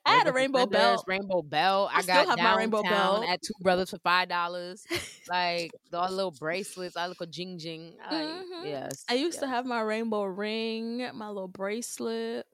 [0.05, 1.03] I had a rainbow belt.
[1.07, 1.89] Rainbow belt.
[1.93, 3.25] I I, still got have my rainbow belt.
[3.27, 4.85] at Two Brothers for five dollars.
[5.29, 6.97] like all the little bracelets.
[6.97, 7.93] I look a jing jing.
[8.11, 8.65] Like, Mhm.
[8.65, 9.05] Yes.
[9.09, 12.45] I used to have my rainbow ring, my little bracelet.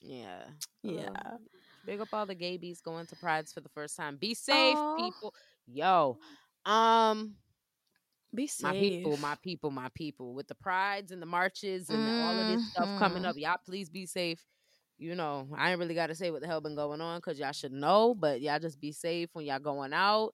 [0.00, 0.44] Yeah.
[0.82, 1.10] Yeah.
[1.14, 1.36] Uh,
[1.86, 4.16] big up all the gaybies going to prides for the first time.
[4.16, 4.96] Be safe, Aw.
[4.96, 5.34] people.
[5.66, 6.18] Yo.
[6.66, 7.34] Um.
[8.34, 8.64] Be safe.
[8.64, 12.48] my people, my people, my people, with the prides and the marches and all of
[12.48, 13.26] this stuff coming Mhm.
[13.28, 13.36] up.
[13.36, 14.44] Y'all, please be safe.
[15.04, 17.38] You know, I ain't really got to say what the hell been going on because
[17.38, 20.32] y'all should know, but y'all just be safe when y'all going out.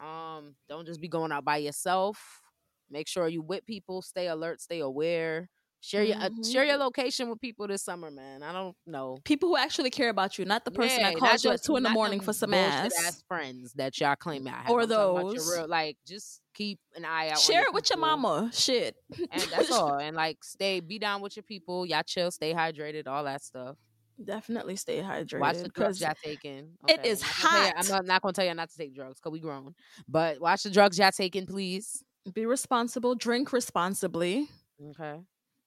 [0.00, 2.40] Um, don't just be going out by yourself.
[2.88, 4.02] Make sure you with people.
[4.02, 4.60] Stay alert.
[4.60, 5.48] Stay aware.
[5.80, 6.50] Share your uh, Mhm.
[6.52, 8.42] share your location with people this summer, man.
[8.42, 9.18] I don't know.
[9.24, 11.76] People who actually care about you, not the person Yeah, that calls you at two
[11.76, 13.22] in the morning for some bullshit ass.
[13.28, 14.70] friends that y'all claim y'all have.
[14.70, 15.52] Or I'm talking about your those.
[15.58, 17.38] real, like just keep an eye out.
[17.40, 18.50] Share it with your mama.
[18.54, 18.96] Shit.
[19.30, 19.98] and that's all.
[20.00, 21.84] And like, stay, be down with your people.
[21.84, 23.76] Y'all chill, stay hydrated, all that stuff.
[24.22, 25.40] Definitely stay hydrated.
[25.40, 26.70] Watch the drugs y'all taking.
[26.88, 27.74] it is I'm not gonna tell you- hot.
[27.78, 29.74] I'm not, not gonna tell you not to take drugs because we grown.
[30.08, 32.02] But watch the drugs y'all taking, please.
[32.32, 33.14] Be responsible.
[33.16, 34.48] Drink responsibly.
[34.90, 35.20] Okay.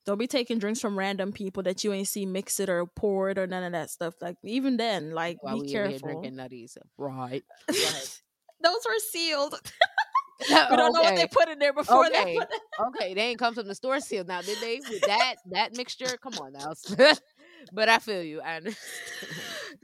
[0.05, 3.29] Don't be taking drinks from random people that you ain't see mix it or pour
[3.29, 4.15] it or none of that stuff.
[4.21, 5.99] Like even then, like While be careful.
[5.99, 7.43] drinking nutties, right?
[7.67, 9.53] Those were sealed.
[10.49, 12.23] we don't know what they put in there before Okay.
[12.23, 12.47] they put
[12.87, 14.79] Okay, they ain't come from the store sealed now, did they?
[14.89, 16.73] With that that mixture, come on now.
[17.71, 18.41] but I feel you.
[18.41, 18.61] I.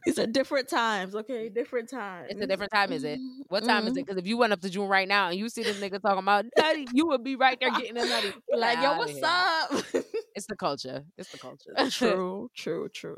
[0.06, 1.50] These are different times, okay?
[1.50, 2.28] Different times.
[2.30, 3.19] It's a different time, is it?
[3.19, 3.98] Mhm, What time is mhm.
[3.98, 4.06] it?
[4.06, 6.19] Because if you went up to June right now and you see this nigga talking
[6.19, 8.34] about nutty, you would be right there getting a nutty.
[8.52, 9.72] Like, yo, what's up?
[10.36, 11.04] It's the culture.
[11.17, 11.72] It's the culture.
[11.91, 13.17] true, true, true.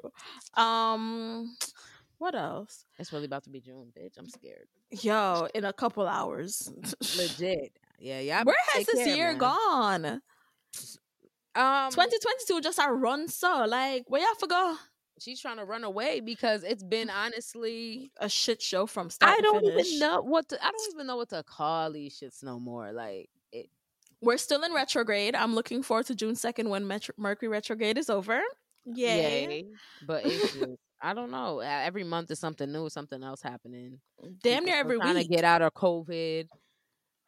[0.55, 1.55] Um,
[2.17, 2.85] what else?
[2.99, 4.17] it's really about to be June, bitch.
[4.17, 4.67] I'm scared.
[4.91, 6.71] Yo, in a couple hours.
[7.17, 7.71] Legit.
[7.99, 8.43] Yeah, yeah.
[8.43, 10.21] Where has this year gone?
[11.55, 14.77] Um, 2022 just a run so like where y'all forgot
[15.17, 18.11] She's trying to run away because it's been honestly.
[18.19, 19.87] a shit show from start I don't finish.
[19.87, 20.61] even know what to.
[20.61, 22.91] I don't even know what to call these shits no more.
[22.91, 23.69] Like it.
[24.21, 25.33] We're still in retrograde.
[25.33, 28.41] I'm looking forward to June 2nd when Metro- Mercury retrograde is over.
[28.85, 29.43] Yay.
[29.47, 29.65] Yay.
[30.05, 31.59] But it's just, I don't know.
[31.59, 33.99] Every month is something new, something else happening.
[34.43, 35.29] Damn People near every trying week.
[35.29, 36.47] to get out of COVID.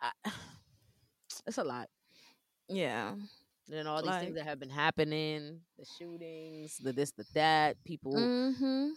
[0.02, 0.12] I,
[1.48, 1.88] it's a lot.
[2.68, 3.14] yeah.
[3.72, 8.14] And all these things that have been happening, the shootings, the this, the that, people,
[8.16, 8.90] Mm-hmm.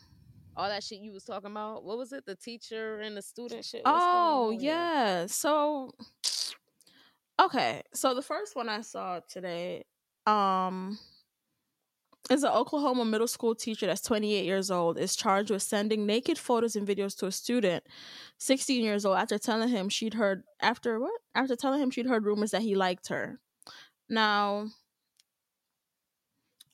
[0.56, 1.82] all that shit you was talking about.
[1.84, 2.24] What was it?
[2.24, 3.82] The teacher and the student shit.
[3.84, 5.26] Oh, yeah.
[5.26, 5.90] So
[7.42, 7.82] okay.
[7.94, 9.84] So the first one I saw today
[10.26, 10.98] um
[12.30, 16.38] is an Oklahoma middle school teacher that's 28 years old is charged with sending naked
[16.38, 17.82] photos and videos to a student
[18.38, 21.20] 16 years old after telling him she'd heard after what?
[21.34, 23.40] After telling him she'd heard rumors that he liked her.
[24.10, 24.68] Now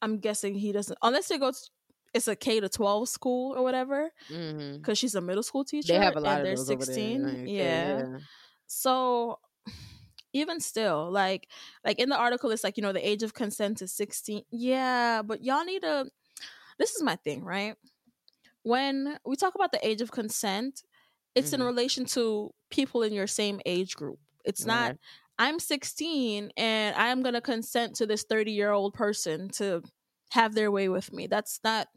[0.02, 1.70] I'm guessing he doesn't unless it goes
[2.14, 4.10] it's a K to 12 school or whatever
[4.82, 6.84] because she's a middle school teacher They have a lot and of they're those over
[6.86, 8.18] there, 16 like, yeah.
[8.66, 9.38] so
[10.32, 11.48] even still like
[11.84, 15.22] like in the article it's like you know the age of consent is 16 yeah
[15.22, 16.10] but y'all need to
[16.78, 17.76] this is my thing right
[18.62, 20.82] when we talk about the age of consent
[21.34, 21.64] it's in Mhm.
[21.64, 24.98] relation to people in your same age group it's not Right.
[25.38, 29.82] I'm 16 and i'm going to consent to this 30 year old person to
[30.30, 31.26] have their way with me.
[31.26, 31.88] That's not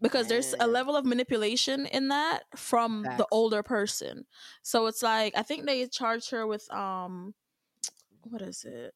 [0.00, 4.26] because there's a level of manipulation in that from the older person.
[4.62, 7.34] So it's like i think they charged her with um
[8.22, 8.94] what is it?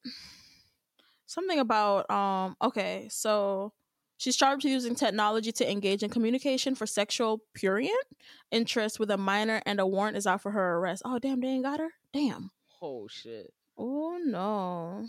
[1.26, 3.72] Something about um okay so
[4.16, 8.06] she's charged with using technology to engage in communication for sexual prurient
[8.50, 11.02] interest with a minor and a warrant is out for her arrest.
[11.04, 11.90] Oh damn they ain't got her?
[12.12, 13.54] Damn Oh shit.
[13.78, 15.06] oh no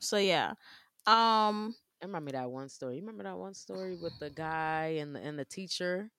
[0.00, 0.50] so yeah
[1.06, 2.96] um I remember that one story.
[2.96, 6.10] You remember that one story with the guy and the and the teacher,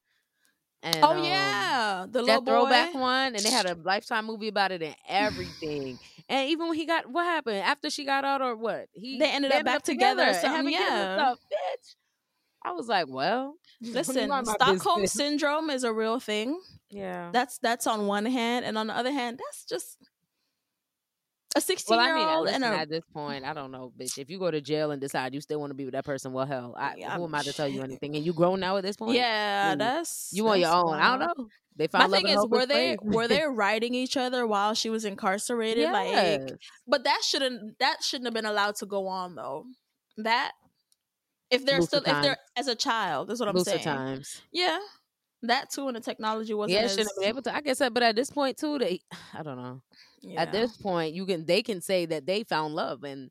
[0.82, 3.00] And, oh um, yeah, the that little throwback boy.
[3.00, 6.00] one, and they had a lifetime movie about it and everything.
[6.30, 9.30] and even when he got what happened after she got out or what, he They
[9.30, 11.16] ended up back together or and something, having kids and yeah.
[11.16, 11.96] stuff, bitch.
[12.66, 15.14] I was like, well, Listen, Stockholm business.
[15.14, 16.60] syndrome is a real thing.
[16.90, 17.30] yeah.
[17.32, 19.98] That's that's on one hand, and on the other hand, that's just
[21.58, 23.92] a Well, sixteen I year mean, old and a at this point, I don't know,
[24.00, 24.18] bitch.
[24.18, 26.34] If you go to jail and decide you still want to be with that person,
[26.34, 28.16] well, hell, I, Yeah, who am I to tell you anything?
[28.16, 29.16] And you grown now at this point.
[29.16, 29.80] yeah, Mm.
[29.80, 30.94] that's you on your own.
[30.96, 31.48] I don't know.
[31.76, 34.74] They My found love thing in is, were they were they writing each other while
[34.74, 35.92] she was incarcerated?
[35.92, 36.42] Like,
[36.88, 39.66] but that shouldn't that shouldn't have been allowed to go on though.
[40.18, 40.54] That
[41.52, 43.84] if they're Looser still if they're as a child, that's what I'm Looser saying.
[43.84, 44.42] times.
[44.52, 44.80] Yeah,
[45.44, 47.56] that too, and the technology wasn't Yeah, as shouldn't been able to.
[47.56, 49.02] I guess, that, but at this point too, they,
[49.34, 49.82] I don't know.
[50.22, 50.42] yeah.
[50.42, 53.30] At this point, you can they can say that they found love and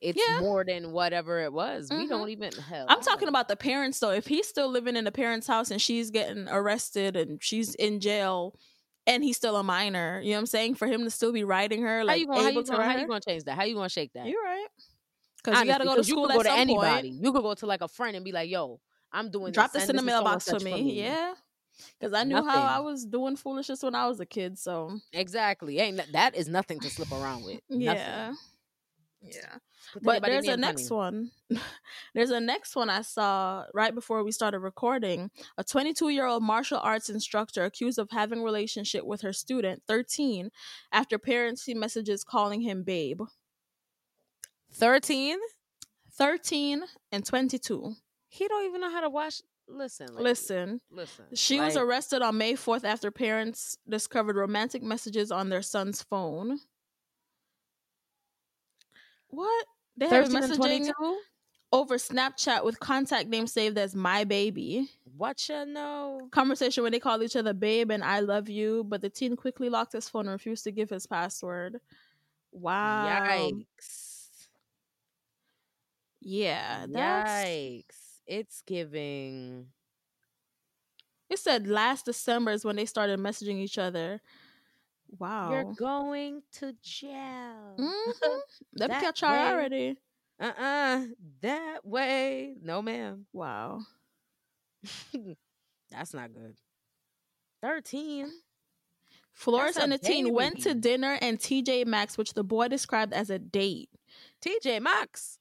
[0.00, 0.38] it's Yeah.
[0.40, 1.88] more than whatever it was.
[1.90, 2.08] We Mhm.
[2.08, 2.86] don't even hell.
[2.88, 4.12] I'm talking about the parents though.
[4.12, 7.98] If he's still living in the parents' house and she's getting arrested and she's in
[7.98, 8.54] jail
[9.08, 10.74] and he's still a minor, you know what I'm saying?
[10.76, 12.98] For him to still be writing her, how you gonna how you gonna, how you
[13.00, 13.56] her, gonna change that?
[13.56, 14.26] How you gonna shake that?
[14.26, 14.68] you're right.
[15.42, 17.10] Because you got to go to school you could go at to some anybody.
[17.10, 17.22] point.
[17.24, 18.80] You could go to like a friend and be like, "Yo,
[19.12, 19.82] I'm doing Drop this.
[19.82, 20.92] this in the this so and mailbox for me.
[21.00, 21.34] Yeah.
[21.98, 24.58] Because I knew how I was doing foolishness when I was a kid.
[24.58, 25.78] So Exactly.
[25.78, 27.60] Ain't that- that is nothing to slip around with.
[27.68, 27.92] yeah,
[28.32, 28.36] Nothing.
[29.22, 29.56] yeah.
[30.02, 31.30] But there's a next one.
[32.14, 35.30] there's a next one I saw right before we started recording.
[35.56, 40.50] A 22 year old martial arts instructor accused of having relationship with her student, 13,
[40.92, 43.20] after parents see messages calling him babe.
[44.72, 45.38] Thirteen.
[46.12, 47.94] 13 and 22.
[48.28, 49.40] He don't even know how to watch.
[49.68, 50.14] Listen.
[50.14, 51.24] like, Listen, Listen.
[51.34, 56.58] she was arrested on May 4th after parents discovered romantic messages on their son's phone.
[59.28, 59.66] What?
[59.96, 60.90] They have messaging
[61.72, 64.88] over Snapchat with contact name saved as my baby.
[65.16, 66.28] What you know?
[66.30, 69.68] Conversation where they called each other babe and I love you, but the teen quickly
[69.68, 71.78] locked his phone and refused to give his password.
[72.52, 73.50] Wow.
[73.50, 74.28] Yikes.
[76.20, 78.07] Yeah, that's Yikes.
[78.28, 79.66] It's giving.
[81.30, 84.20] it said last December is when they started messaging each other.
[85.18, 85.50] Wow.
[85.50, 87.76] You're going to jail.
[87.78, 88.40] Mhm.
[88.76, 89.96] Let me catch her already.
[90.40, 91.06] Uh-uh.
[91.40, 92.54] That way.
[92.62, 93.26] No, ma'am.
[93.32, 93.80] Wow.
[95.90, 96.56] That's not good.
[97.62, 98.30] 13.
[99.32, 103.30] Flores and the teen went to dinner and TJ Maxx, which the boy described as
[103.30, 103.88] a date,
[104.44, 105.37] TJ Maxx.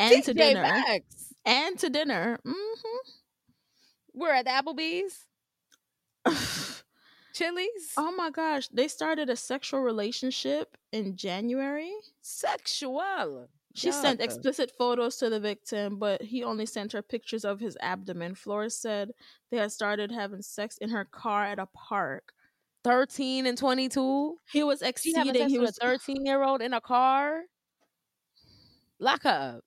[0.00, 0.62] And to dinner.
[0.62, 1.04] Maxx.
[1.44, 2.38] And to dinner.
[2.44, 2.98] hmm
[4.14, 5.26] We're at the Applebee's.
[7.32, 7.94] Chili's.
[7.96, 8.68] oh my gosh.
[8.68, 11.92] They started a sexual relationship in January.
[12.20, 13.48] Sexual.
[13.72, 17.76] She sent explicit photos to the victim, but he only sent her pictures of his
[17.80, 18.34] abdomen.
[18.34, 19.12] Flores said
[19.50, 22.32] they had started having sex in her car at a park.
[22.82, 24.38] 13 and 22.
[24.50, 25.48] He was exceeding.
[25.48, 27.42] He was a 13 year old in a car.
[28.98, 29.64] Lock her up.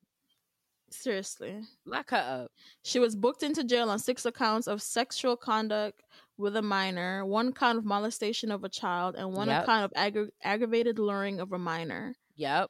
[0.96, 1.62] Seriously.
[1.86, 2.52] Lock her up.
[2.84, 6.02] She was booked into jail on six accounts of sexual conduct
[6.38, 9.66] with a minor, one count of molestation of a child, and one Yep.
[9.66, 12.16] count of aggra- aggravated luring of a minor.
[12.36, 12.70] Yep.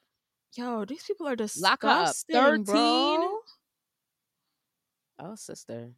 [0.56, 2.16] Yo, these people are disgusting, Lock up.
[2.32, 2.64] 13?
[2.66, 3.40] bro.
[5.20, 5.92] Oh, sister.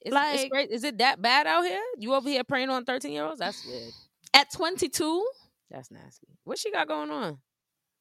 [0.00, 0.70] It's, Like- it's great.
[0.70, 1.82] Is it that bad out here?
[1.98, 3.40] You over here preying on 13 year olds?
[3.40, 3.92] That's weird.
[4.32, 5.28] At 22,
[5.70, 6.28] That's nasty.
[6.44, 7.38] What she got going on?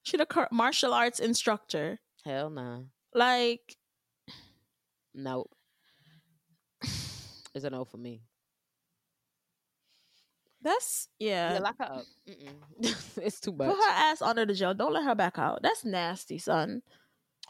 [0.04, 2.00] she the cur- martial arts instructor.
[2.24, 2.84] Hell nah.
[3.14, 3.76] Like,
[5.14, 5.46] no.
[7.56, 8.22] It's a no for me.
[10.62, 11.54] that's yeah.
[11.54, 12.06] Yeah, lock her up.
[13.18, 13.70] It's too much.
[13.70, 14.74] Put her ass under the jail.
[14.74, 15.62] Don't let her back out.
[15.64, 16.84] That's nasty, son.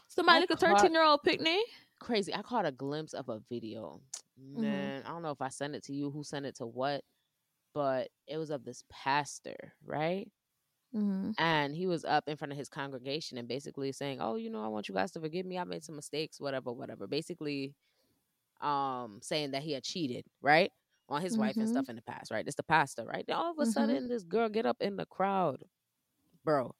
[0.08, 1.60] Somebody I like a 13 year old picnic.
[2.00, 2.34] Crazy.
[2.34, 4.00] I caught a glimpse of a video.
[4.40, 4.62] Mm-hmm.
[4.62, 7.02] Man, I don't know if I sent it to you, who sent it to what,
[7.74, 10.30] but it was of this pastor, right?
[10.94, 11.30] Mm-hmm.
[11.38, 14.62] and he was up in front of his congregation and basically saying oh you know
[14.64, 17.74] i want you guys to forgive me i made some mistakes whatever whatever basically
[18.60, 20.72] um saying that he had cheated right
[21.08, 21.68] on his wife and Mhm.
[21.68, 23.66] stuff in the past right it's the pastor right then all of a Mhm.
[23.66, 25.64] sudden this girl get up in the crowd
[26.44, 26.74] bro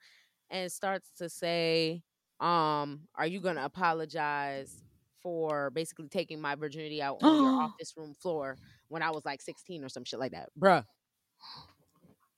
[0.51, 2.03] and starts to say
[2.41, 4.83] um are you gonna apologize
[5.23, 9.43] for basically taking my virginity out on your office room floor when i was like
[9.43, 10.85] 16 or some shit like that bruh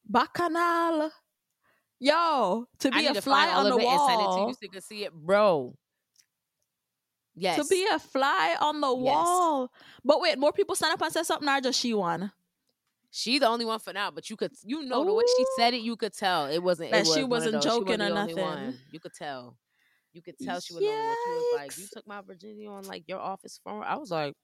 [0.04, 1.10] Bacchanal.
[2.00, 4.48] Yo, to be a fly on the and send it to wall.
[4.48, 5.76] you so you can see it, bro.
[7.34, 7.56] Yes.
[7.58, 9.06] To be a fly on the Yes.
[9.14, 9.70] wall.
[10.04, 12.32] But wait, more people sign up and say something, or just she won?
[13.12, 15.74] she the only one for now, but you could you know the way she said
[15.74, 17.62] it, you could tell it wasn't That it she was of wasn't.
[17.62, 18.78] She joking wasn't or nothing.
[18.92, 19.56] You could tell.
[20.12, 21.16] You could tell she was the only one.
[21.24, 23.82] She was like, You took my virginity on like your office phone.
[23.82, 24.34] I was like,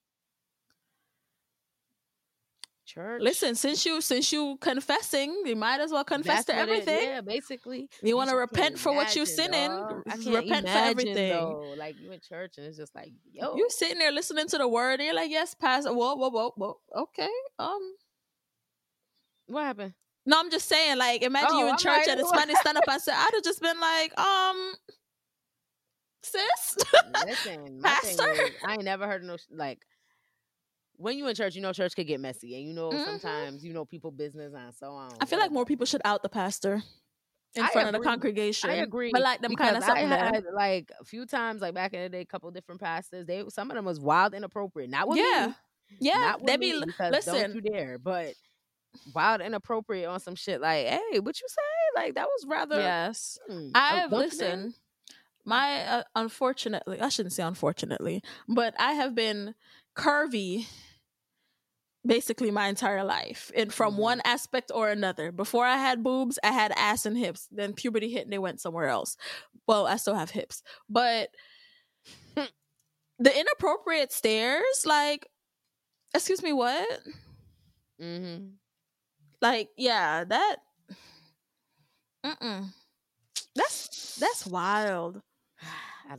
[2.87, 3.21] Church.
[3.21, 6.73] Listen, since you since you confessing, you might as well confess That's to what it-
[6.89, 7.09] everything.
[7.09, 7.91] yeah, basically.
[8.03, 9.71] You want to repent for what you imagine, sinning.
[9.71, 10.03] dog.
[10.07, 11.31] I can't Repent for everything.
[11.31, 11.75] Though.
[11.77, 14.69] Like you in church and it's just like, yo, You sitting there listening to the
[14.69, 16.79] word, and you're like, "Yes, pastor." Whoa, whoa, whoa, whoa.
[16.97, 17.29] Okay.
[17.59, 17.95] Um.
[19.49, 19.95] what happened?
[20.25, 20.97] No, I'm just saying.
[20.99, 23.13] Like, imagine Oh, you in I'm church like, and it's somebody stand up and say,
[23.13, 24.75] "I'd have just been like, um,
[26.23, 26.77] sis."
[27.27, 28.31] Listen, Pastor?
[28.33, 29.81] is, I ain't never heard of no like.
[30.99, 33.05] When you in church, you know church could get messy, and you know Mhm.
[33.05, 35.13] sometimes you know people business and so on.
[35.21, 36.83] I feel like more people should out the pastor
[37.55, 38.71] in I front of the congregation.
[38.71, 39.11] I agree.
[39.13, 42.03] but like them kind of I something had like a few times, like back in
[42.03, 43.27] the day, a couple different pastors.
[43.27, 44.91] They some of them was wild, inappropriate.
[44.91, 45.55] Not with Yeah, me,
[46.01, 46.37] yeah.
[46.45, 46.75] They be
[47.11, 47.53] listen.
[47.53, 47.99] don't you dare.
[47.99, 48.35] But
[49.15, 50.61] wild, inappropriate on some shit.
[50.61, 52.03] Like, hey, what you say?
[52.03, 52.81] Like that was rather.
[52.81, 53.39] yes.
[53.49, 54.75] hmm, I've don't listen.
[55.45, 59.55] My uh, unfortunately, I shouldn't say unfortunately, but I have been
[59.97, 60.67] curvy
[62.07, 63.99] basically my entire life, and from Mhm.
[63.99, 65.33] one aspect or another.
[65.33, 67.49] Before I had boobs, I had ass and hips.
[67.51, 69.17] Then puberty hit, and they went somewhere else.
[69.67, 71.31] Well, I still have hips, but
[73.19, 75.27] the inappropriate stares, like,
[76.15, 76.87] excuse me, what?
[78.01, 78.47] mm-hmm.
[79.41, 80.57] Like, yeah, that.
[82.25, 82.73] Mm-mm.
[83.57, 85.23] That's that's wild.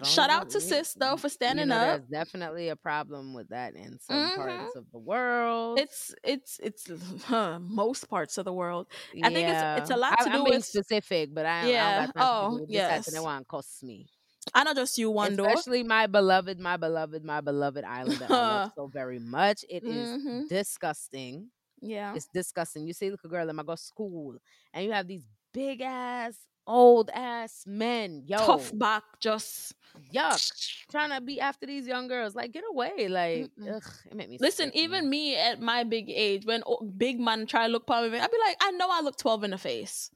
[0.03, 2.09] Shout know, out to sis though for you standing know, up.
[2.09, 4.35] There's definitely a problem with that in some Mhm.
[4.35, 5.79] parts of the world.
[5.79, 6.89] It's it's it's
[7.25, 8.87] huh, most parts of the world.
[9.23, 11.69] I think it's- it's a lot I, to I'm do being with- specific, but I,
[11.69, 12.07] Yeah.
[12.15, 13.07] I Oh, to do this type yes.
[13.07, 14.07] and one want to cost me.
[14.53, 15.47] I know just you one door.
[15.47, 19.65] Especially my beloved, my beloved, my beloved island that I love so very much.
[19.69, 20.47] It is Mhm.
[20.49, 21.49] disgusting.
[21.81, 22.15] Yeah.
[22.15, 22.87] It's disgusting.
[22.87, 24.37] You see, look a girl, let me go to school,
[24.73, 26.35] and you have these big ass,
[26.67, 29.73] old ass men, yo, Tough back just
[30.13, 32.35] yuck, trying to be after these young girls.
[32.35, 33.07] Like, get away!
[33.07, 34.37] Like, ugh, it made me.
[34.39, 34.83] listen, sick, man.
[34.83, 36.63] even me at my big age, when
[36.97, 39.51] big man try to look me, I'd be like, I know I look 12 in
[39.51, 40.11] the face.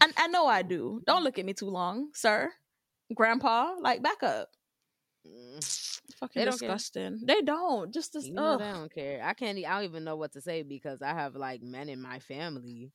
[0.00, 1.02] And I know I do.
[1.06, 2.50] Don't look at me too long, sir.
[3.14, 4.48] Grandpa, like back up.
[5.26, 6.50] Mm, Fucking They care.
[6.52, 7.20] disgusting.
[7.24, 7.92] They don't.
[7.92, 9.20] Just this you know, they don't care.
[9.22, 9.58] I can't.
[9.58, 12.92] I don't even know what to say because I have like men in my family,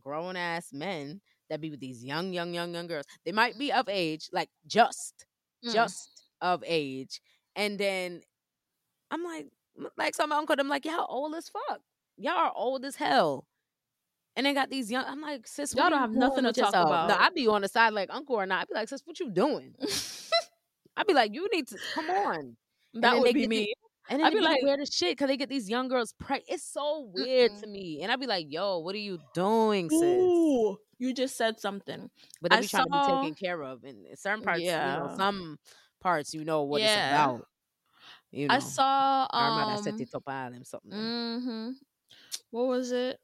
[0.00, 3.04] grown ass men that be with these young, young, young, young girls.
[3.24, 5.26] They might be of age, like just,
[5.64, 5.74] Mm.
[5.74, 7.20] just of age,
[7.54, 8.22] and then
[9.10, 9.46] I'm like,
[9.98, 10.56] like so my uncle.
[10.58, 11.80] I'm like, y'all old as fuck.
[12.16, 13.46] Y'all are old as hell.
[14.36, 15.04] And they got these young.
[15.06, 16.88] I'm like, sis, Y'all don't have nothing to talk yourself?
[16.88, 17.20] No, about.
[17.20, 18.62] I be on the side like uncle or not.
[18.62, 19.74] I'd be like, sis, what you doing?
[20.96, 22.56] I'd be like, you need to come on.
[22.94, 23.74] that would be me.
[24.10, 26.50] And I'd be like- weird as shit because they get these young girls pregnant.
[26.50, 28.00] It's so weird to me.
[28.02, 30.02] And I'd be like, yo, what are you doing, sis?
[30.02, 32.10] Ooh, you just said something.
[32.42, 33.84] But they I be trying to be taken care of.
[33.84, 34.98] And in certain parts, you Yeah.
[34.98, 35.58] know, some
[36.00, 37.04] parts, you know what Yeah.
[37.06, 37.46] it's about.
[38.32, 40.90] You know, I saw um something.
[40.92, 41.70] hmm
[42.50, 43.18] What was it?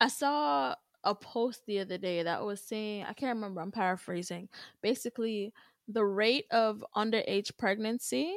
[0.00, 3.60] I saw a post the other day that was saying I can't remember.
[3.60, 4.48] I'm paraphrasing.
[4.82, 5.52] Basically,
[5.88, 8.36] the rate of underage pregnancy.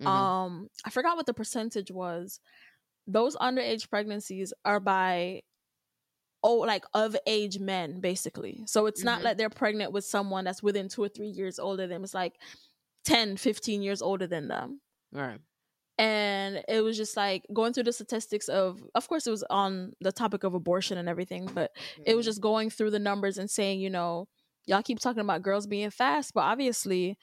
[0.00, 0.06] Mhm.
[0.06, 2.40] Um, I forgot what the percentage was.
[3.06, 5.42] Those underage pregnancies are by
[6.42, 9.24] oh like of age men basically so it's not Mhm.
[9.24, 12.14] like they're pregnant with someone that's within two or three years older than them it's
[12.14, 12.40] like
[13.04, 14.80] 10 15 years older than them
[15.12, 15.40] right.
[15.98, 19.92] and it was just like going through the statistics of of course it was on
[20.00, 21.72] the topic of abortion and everything but
[22.06, 22.28] it was Mhm.
[22.28, 24.28] just going through the numbers and saying you know
[24.66, 27.18] y'all keep talking about girls being fast but obviously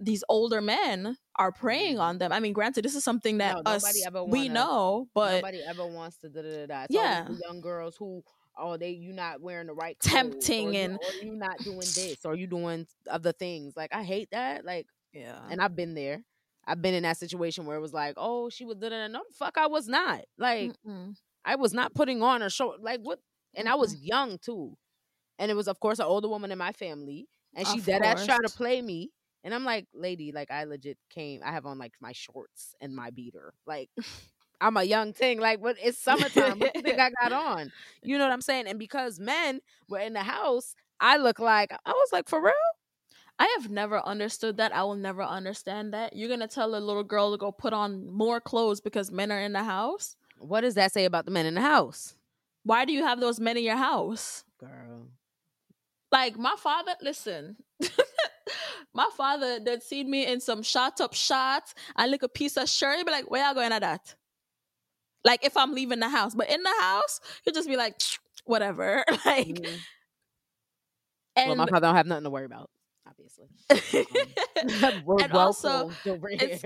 [0.00, 2.00] these older men are preying Mhm.
[2.00, 5.08] on them i mean granted this is something that No, us ever we wanna- know
[5.14, 6.86] but Nobody ever wants to da da da da.
[6.90, 7.28] Yeah.
[7.46, 8.22] young girls who
[8.58, 12.24] oh they you not wearing the right Tempting clothes, and- or you not doing this
[12.24, 13.76] or you doing other things.
[13.76, 14.64] Like I hate that.
[14.64, 16.24] Like yeah and I've been there.
[16.66, 19.08] I've been in that situation where it was like, oh, she was da da da.
[19.08, 20.22] No, fuck, I was not.
[20.38, 21.14] Like Mm-mm.
[21.44, 22.74] I was not putting on a show.
[22.80, 23.20] Like what?
[23.54, 24.76] And I was young too.
[25.38, 28.02] And it was of course an older woman in my family, and she Of dead
[28.02, 29.10] ass tried to play me.
[29.46, 31.40] And I'm like, lady, like I legit came.
[31.44, 33.54] I have on like my shorts and my beater.
[33.64, 33.88] Like
[34.60, 35.38] I'm a young thing.
[35.38, 35.76] Like what?
[35.80, 36.58] It's summertime.
[36.58, 37.70] what do you think I got on?
[38.02, 38.66] You know what I'm saying?
[38.66, 42.52] And because men were in the house, I look like I was like for real.
[43.38, 44.74] I have never understood that.
[44.74, 46.16] I will never understand that.
[46.16, 49.40] You're gonna tell a little girl to go put on more clothes because men are
[49.40, 50.16] in the house.
[50.38, 52.16] What does that say about the men in the house,
[52.64, 54.42] Why do you have those men in your house?
[54.58, 55.06] girl?
[56.16, 57.56] Like my father, listen.
[58.94, 62.70] my father that seen me in some shot up shots and like a piece of
[62.70, 64.14] shirt, he'd be like, Where y'all going at that?
[65.24, 66.34] Like if I'm leaving the house.
[66.34, 68.00] But in the house, he'll just be like,
[68.46, 69.04] whatever.
[69.26, 69.78] like Mhm.
[71.36, 72.70] and well, my father don't have nothing to worry about.
[73.06, 73.48] Obviously.
[73.70, 76.64] Um, and also, it's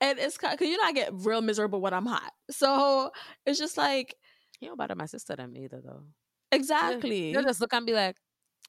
[0.00, 3.10] and it's because you know I get real miserable when I'm hot, so
[3.44, 4.14] it's just like
[4.60, 6.04] He don't bother my sister them either though.
[6.50, 8.16] exactly, He'll just look and be like,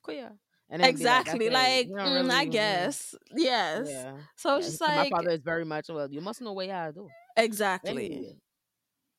[0.08, 0.32] queer.
[0.70, 2.00] And be like, exactly, "Okay, like mm,
[2.32, 3.88] I really- mm." guess, yes.
[3.90, 4.18] Yeah.
[4.36, 6.12] So Yeah, just like my father is very much well.
[6.12, 7.08] You must know what I do.
[7.38, 8.06] exactly.
[8.06, 8.36] Anyway,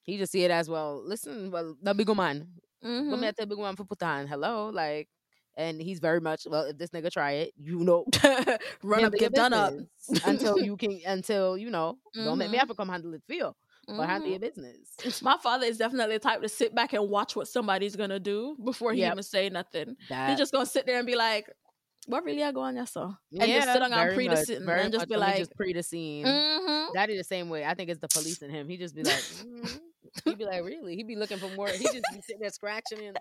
[0.03, 1.03] He just see it as well.
[1.05, 2.49] Listen, well, the big man.
[2.85, 3.11] Mhm.
[3.11, 4.27] Go me at the big man for put on.
[4.27, 5.09] Hello, like,
[5.57, 6.65] and he's very much well.
[6.65, 8.05] If this nigga try it, you know,
[8.83, 9.75] Run up, get done up.
[10.25, 11.01] until you can.
[11.07, 12.61] Until you know, don't make me Mhm.
[12.61, 13.53] have to come handle it for you,
[13.97, 14.31] handle Mhm.
[14.31, 14.97] your business.
[15.23, 18.57] My father is definitely the type to sit back and watch what somebody's gonna do
[18.65, 19.13] before he Yep.
[19.13, 19.97] even say nothing.
[20.09, 21.49] That, He's just gonna sit there and be like,
[22.07, 25.09] "What really are going on, so?" And just sit on very pre very and just
[25.09, 26.27] be like, just pre the scene.
[26.27, 27.65] "Mm-hmm." Daddy the same way.
[27.65, 28.69] I think it's the police in him.
[28.69, 29.81] He just be like, "Mhm."
[30.25, 30.97] he'd be like, really?
[30.97, 31.73] He'd be looking for more.
[31.73, 33.19] He just be sitting there scratching and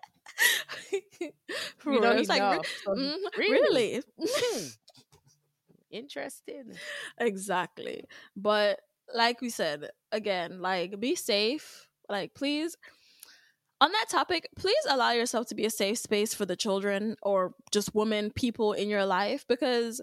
[1.78, 2.16] For you know real.
[2.16, 2.64] he like, know.
[2.86, 3.70] So mhm, really?
[3.72, 4.04] really?
[4.22, 4.68] Hmm.
[5.90, 6.82] Interested.
[7.20, 8.06] exactly.
[8.36, 8.82] But
[9.14, 11.88] like we said, again, like be safe.
[12.10, 12.78] Like please
[13.80, 17.54] on that topic, please allow yourself to be a safe space for the children or
[17.72, 20.02] just women, people in your life because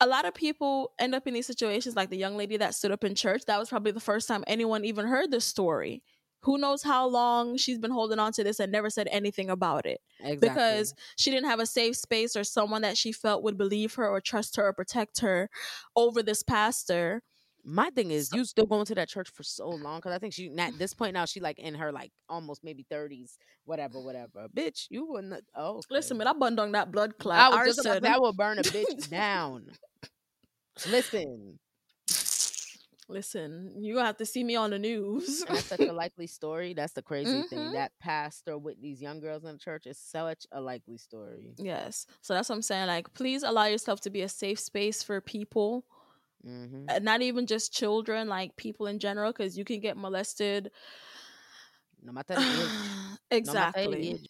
[0.00, 2.92] a lot of people end up in these situations like the young lady that stood
[2.92, 3.42] up in church.
[3.46, 6.02] That was probably the first time anyone even heard this story.
[6.42, 9.86] Who knows how long she's been holding on to this and never said anything about
[9.86, 10.48] it Exactly.
[10.48, 14.06] because she didn't have a safe space or someone that she felt would believe her
[14.08, 15.48] or trust her or protect her
[15.96, 17.22] over this pastor.
[17.64, 19.98] My thing is, you still going to that church for so long?
[19.98, 22.84] Because I think she at this point now she like in her like almost maybe
[22.90, 24.46] thirties, whatever, whatever.
[24.54, 25.44] Bitch, you wouldn't.
[25.54, 25.86] Oh, okay.
[25.90, 27.52] Listen, man, I burned on that blood I clot.
[27.52, 29.66] was just about to say, I will burn a bitch down.
[30.90, 31.58] Listen,
[33.06, 35.42] Listen, you gonna have to see me on the news.
[35.42, 36.72] and that's such a likely story.
[36.72, 37.58] That's the crazy thing.
[37.58, 37.72] Mhm.
[37.74, 41.52] That pastor with these young girls in the church is such a likely story.
[41.58, 42.86] yes, so that's what I'm saying.
[42.86, 45.84] Like, please allow yourself to be a safe space for people,
[46.44, 50.70] hmm uh, not even just children, like people in general, because you can get molested.
[52.02, 52.72] No matter age.
[53.42, 54.20] No matter exactly.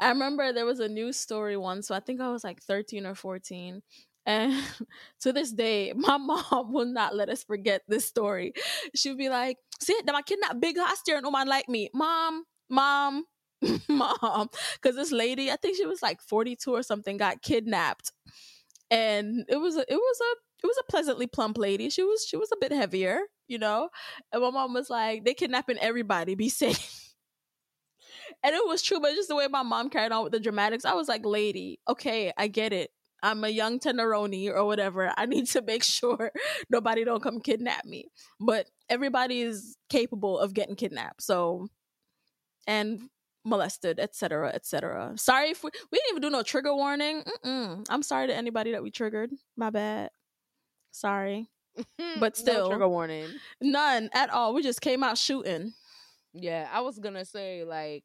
[0.00, 3.06] I remember there was a news story once, so I think I was like 13
[3.06, 3.82] or 14.
[4.26, 4.52] And
[5.20, 8.52] to this day, my mom will not let us forget this story.
[8.94, 11.90] She'll be like, see, them I kidnap big hostia and no man like me.
[11.94, 13.24] Mom, mom,
[13.88, 14.48] mom.
[14.74, 18.12] Because this lady, I think she was like 42 or something, got kidnapped.
[18.90, 21.90] And it was a it was a it was a pleasantly plump lady.
[21.90, 23.88] She was she was a bit heavier, you know.
[24.32, 27.04] And my mom was like, they kidnapping everybody, be safe.
[28.44, 30.84] And it was true, but just the way my mom carried on with the dramatics,
[30.84, 32.90] I was like, lady, okay, I get it.
[33.22, 35.12] I'm a young tenderoni or whatever.
[35.16, 36.30] I need to make sure
[36.70, 38.10] nobody don't come kidnap me.
[38.38, 41.22] But everybody is capable of getting kidnapped.
[41.22, 41.68] So
[42.66, 43.08] and
[43.44, 45.14] molested, etc., etc.
[45.16, 47.22] Sorry if we, we didn't even do no trigger warning.
[47.22, 47.86] Mm-mm.
[47.88, 49.30] I'm sorry to anybody that we triggered.
[49.56, 50.10] My bad.
[50.98, 51.48] Sorry.
[52.20, 53.28] But still No trigger warning.
[53.60, 54.52] None at all.
[54.54, 55.72] We just came out shooting.
[56.32, 58.04] Yeah, I was gonna say like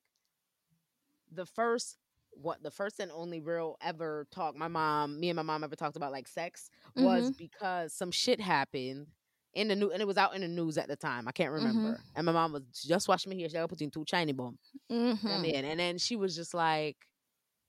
[1.32, 1.98] the first
[2.36, 5.76] what the first and only real ever talk my mom, me and my mom ever
[5.76, 7.38] talked about like sex was Mm-hmm.
[7.38, 9.08] because some shit happened
[9.54, 11.28] in the new and it was out in the news at the time.
[11.28, 11.66] I can't Mm-hmm.
[11.68, 12.00] remember.
[12.16, 13.50] And my mom was just watching me here.
[13.50, 14.58] She was putting two Chinese bomb.
[14.91, 15.26] Mhm.
[15.26, 16.98] I mean, and then she was just like,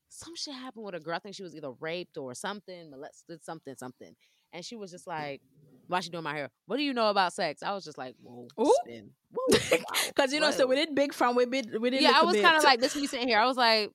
[0.08, 1.16] some shit happened with a girl.
[1.16, 4.14] I think she was either raped or something, molested, something, something.
[4.54, 5.42] And she was just like,
[5.88, 6.48] why she doing my hair?
[6.66, 7.62] What do you know about sex?
[7.62, 8.72] I was just like, whoa, Ooh.
[8.82, 9.10] spin.
[9.32, 12.00] Whoa, wow, Cause you know, so we did big from we did we did.
[12.00, 12.94] Yeah, I was kind of like this.
[12.96, 13.90] Me sitting here, I was like,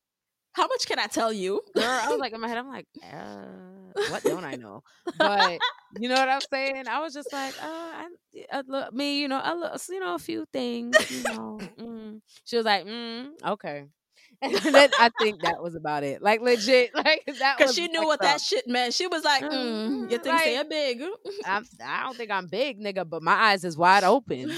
[0.53, 1.61] how much can I tell you?
[1.73, 1.85] girl.
[1.85, 4.83] I was like in my head, I'm like, uh, what don't I know?
[5.17, 5.61] But
[5.97, 6.87] you know what I'm saying?
[6.87, 8.07] I was just like, uh, I,
[8.51, 11.59] I look, me, you know, I look, you know, a few things, you know.
[11.79, 12.21] mm.
[12.43, 13.85] She was like, mm, okay.
[14.65, 16.21] And then I think that was about it.
[16.21, 17.57] Like legit, like that.
[17.57, 18.93] Cause she knew what that shit meant.
[18.93, 21.01] She was like, mm, "You think they're big?"
[21.45, 24.51] I'm, I don't think I'm big, nigga, but my eyes is wide open.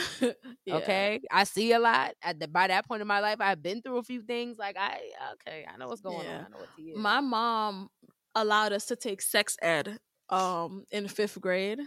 [0.65, 0.75] Yeah.
[0.77, 2.13] Okay, I see a lot.
[2.21, 4.57] At the, by that point in my life, I've been through a few things.
[4.59, 4.99] Like I,
[5.33, 6.37] okay, I know what's going Yeah.
[6.37, 6.45] on.
[6.45, 6.97] I know what is.
[6.97, 7.89] My mom
[8.35, 9.97] allowed us to take sex ed
[10.29, 11.79] um in fifth grade.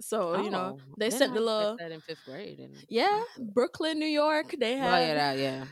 [0.00, 2.58] So you know Oh, they sent the little in fifth grade.
[2.60, 4.54] And, yeah Brooklyn, New York.
[4.58, 5.64] They oh had yeah, that, yeah.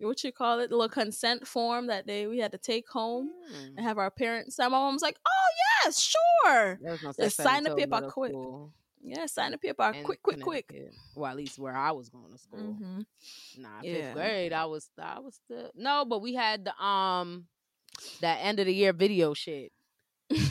[0.00, 3.30] What you call it, the little consent form that they we had to take home
[3.52, 3.76] Mm.
[3.76, 4.56] and have our parents.
[4.56, 4.70] sign.
[4.70, 5.48] my mom was like, "Oh
[5.84, 8.30] yes, sure, There was no sex sign the paper quick.
[8.32, 8.72] school
[9.02, 10.74] yeah, sign the paper in quick, quick, quick."
[11.14, 12.74] Well, at least where I was going to school.
[12.74, 13.00] hmm
[13.56, 13.94] Nah, Yeah.
[14.04, 17.46] fifth grade, I was, I was still no, but we had the um,
[18.20, 19.72] that end of the year video shit.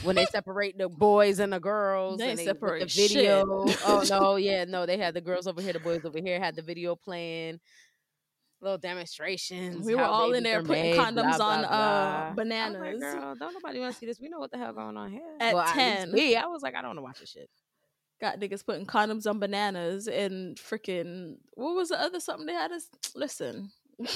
[0.02, 3.14] when they separate the boys and the girls, They and they, separate the shit.
[3.14, 3.44] video.
[3.84, 6.54] oh no, yeah, no, they had the girls over here, the boys over here, had
[6.56, 7.60] the video playing.
[8.60, 9.86] Little demonstrations.
[9.86, 12.34] We were all in there putting made, condoms blah, on blah, uh blah.
[12.34, 12.80] Bananas.
[12.80, 14.20] like, girl, don't nobody want to see this.
[14.20, 15.36] We know what the hell going on here.
[15.40, 16.12] At well, 10.
[16.12, 17.50] me, I was like, I don't want to watch this shit.
[18.20, 22.72] Got niggas putting condoms on bananas and freaking what was the other something they had
[22.72, 23.70] us listen.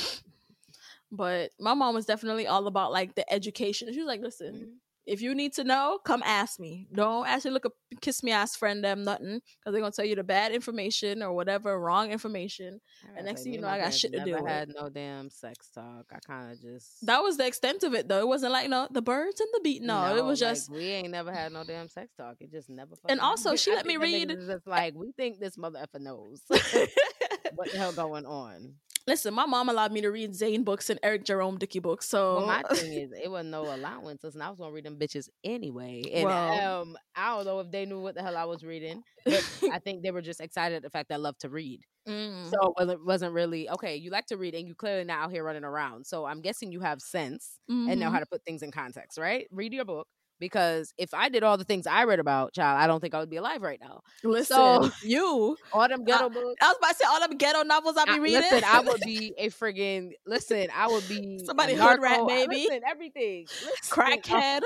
[1.13, 3.93] but my mom was definitely all about like the education.
[3.93, 4.71] She was like, listen, Mm-hmm.
[5.07, 6.89] If you need to know, come ask me.
[6.93, 10.17] Don't actually look up, kiss me ass friend them nothing because they're gonna tell you
[10.17, 12.81] the bad information or whatever wrong information.
[13.11, 14.47] gotta next say, thing you know, I got shit to do with.
[14.47, 16.07] had no damn sex talk.
[16.13, 18.21] I kind of just That was the extent of it though.
[18.21, 19.83] It wasn't like no the birds and the beat.
[19.83, 22.37] No, it was like, just we ain't never had no damn sex talk.
[22.41, 22.95] It just never.
[23.09, 23.61] And also, happened.
[23.61, 26.41] she I let me read- just like we think this mother effer knows
[27.55, 28.75] what the hell going on.
[29.07, 29.35] Listen.
[29.35, 32.09] My mom allowed me to read Zane books and Eric Jerome Dickey books.
[32.09, 34.99] So Well, my thing is, it wasn't no allowances, and I was gonna read them
[34.99, 36.03] bitches anyway.
[36.13, 39.03] And Well- um, I don't know if they knew what the hell I was reading,
[39.25, 39.43] but
[39.73, 41.81] I think they were just excited at the fact that I love to read.
[42.09, 42.51] Mm.
[42.51, 43.97] So it wasn't- really okay.
[43.97, 46.07] You like to read, and you clearly not out here running around.
[46.07, 49.47] So I'm guessing you have sense and know how to put things in context, right?
[49.51, 50.07] Read your book.
[50.41, 53.21] Because if I did all the things I read about, child, I don't think I
[53.21, 54.03] would be alive right now.
[54.25, 55.57] Listen, So- you.
[55.73, 56.57] All them ghetto books.
[56.61, 58.41] I was about to say all them ghetto novels I be I- reading.
[58.41, 60.69] Listen, I would be a friggin' listen.
[60.75, 62.67] I would be Somebody hood rat, narco- baby.
[62.69, 63.47] Listen, everything.
[63.65, 64.61] Listen, crackhead.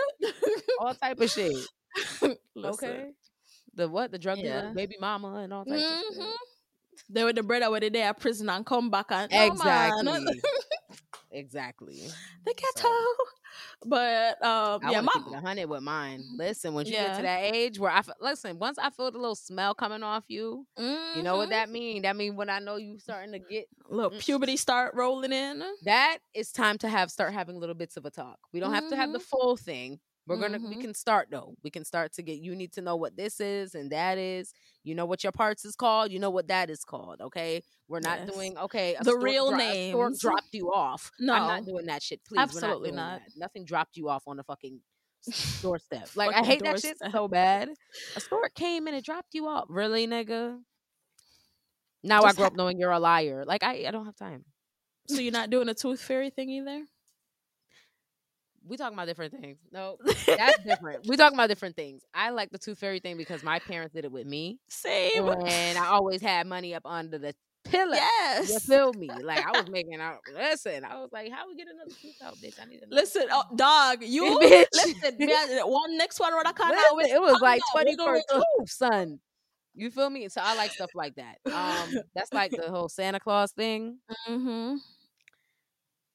[0.81, 1.53] all, all type of shit.
[2.23, 2.37] Listen.
[2.57, 3.11] Okay,
[3.75, 4.11] the what?
[4.11, 6.15] The drug dealer, baby mama, and all types of Mhm.
[6.17, 6.35] shit.
[7.11, 9.31] They were the where they there at prison and come back and.
[9.33, 10.41] Exactly.
[11.31, 12.01] Exactly.
[12.45, 12.89] the ghetto.
[13.87, 16.23] But um, I yeah, my to keep it a hundred with mine.
[16.37, 19.19] Listen, when you get to that age where I f- listen, once I feel the
[19.19, 21.51] little smell coming off you, you know what Mhm.
[21.51, 22.03] that mean?
[22.03, 24.21] That mean when I know you starting to get little Mm.
[24.21, 25.63] puberty start rolling in.
[25.85, 28.39] that it's time to have start having little bits of a talk.
[28.53, 29.99] We don't have to have the full thing.
[30.29, 30.81] We're gonna we Mhm.
[30.81, 31.55] can start though.
[31.65, 34.53] We can start to get you need to know what this is and that is.
[34.85, 36.13] You know what your parts is called.
[36.13, 37.21] You know what that is called.
[37.21, 38.31] Okay, we're not Yes.
[38.35, 38.95] doing okay.
[38.95, 41.11] a The stork real dro- stork dropped you off.
[41.19, 42.25] No, I'm not doing that shit.
[42.25, 43.13] Please, Absolutely not.
[43.13, 43.21] not.
[43.27, 43.37] That.
[43.37, 44.81] Nothing dropped you off on the fucking
[45.63, 46.09] doorstep.
[46.17, 47.71] Like I Fucking hate that shit so bad.
[48.17, 49.67] A stork came and it dropped you off.
[49.69, 50.63] Really, nigga.
[52.03, 53.45] Now Just I grew ha- up knowing you're a liar.
[53.45, 54.45] Like I, I don't have time.
[55.09, 56.85] So you're not doing a tooth fairy thing either.
[58.69, 59.59] We talking about different things.
[59.73, 59.97] No,
[60.27, 61.07] that's different.
[61.07, 62.03] we talking about different things.
[62.15, 65.29] I like the tooth fairy thing because my parents did it with me, Same.
[65.29, 67.93] and I always had money up under the pillow.
[67.95, 68.51] Yes.
[68.51, 69.09] You feel me?
[69.09, 70.19] Like I was making out.
[70.33, 72.61] Listen, I was like, "How we get another tooth out, bitch?
[72.61, 74.67] I need another." Listen, oh, dog, you Bitch.
[74.75, 75.17] listen.
[75.19, 77.07] me, I- One next one, what I can't Listen, with.
[77.11, 79.19] it was like twenty per wiggle- tooth, son.
[79.75, 80.29] You feel me?
[80.29, 81.37] So I like stuff like that.
[81.47, 83.99] Um, that's like the whole Santa Claus thing.
[84.29, 84.79] Mhm.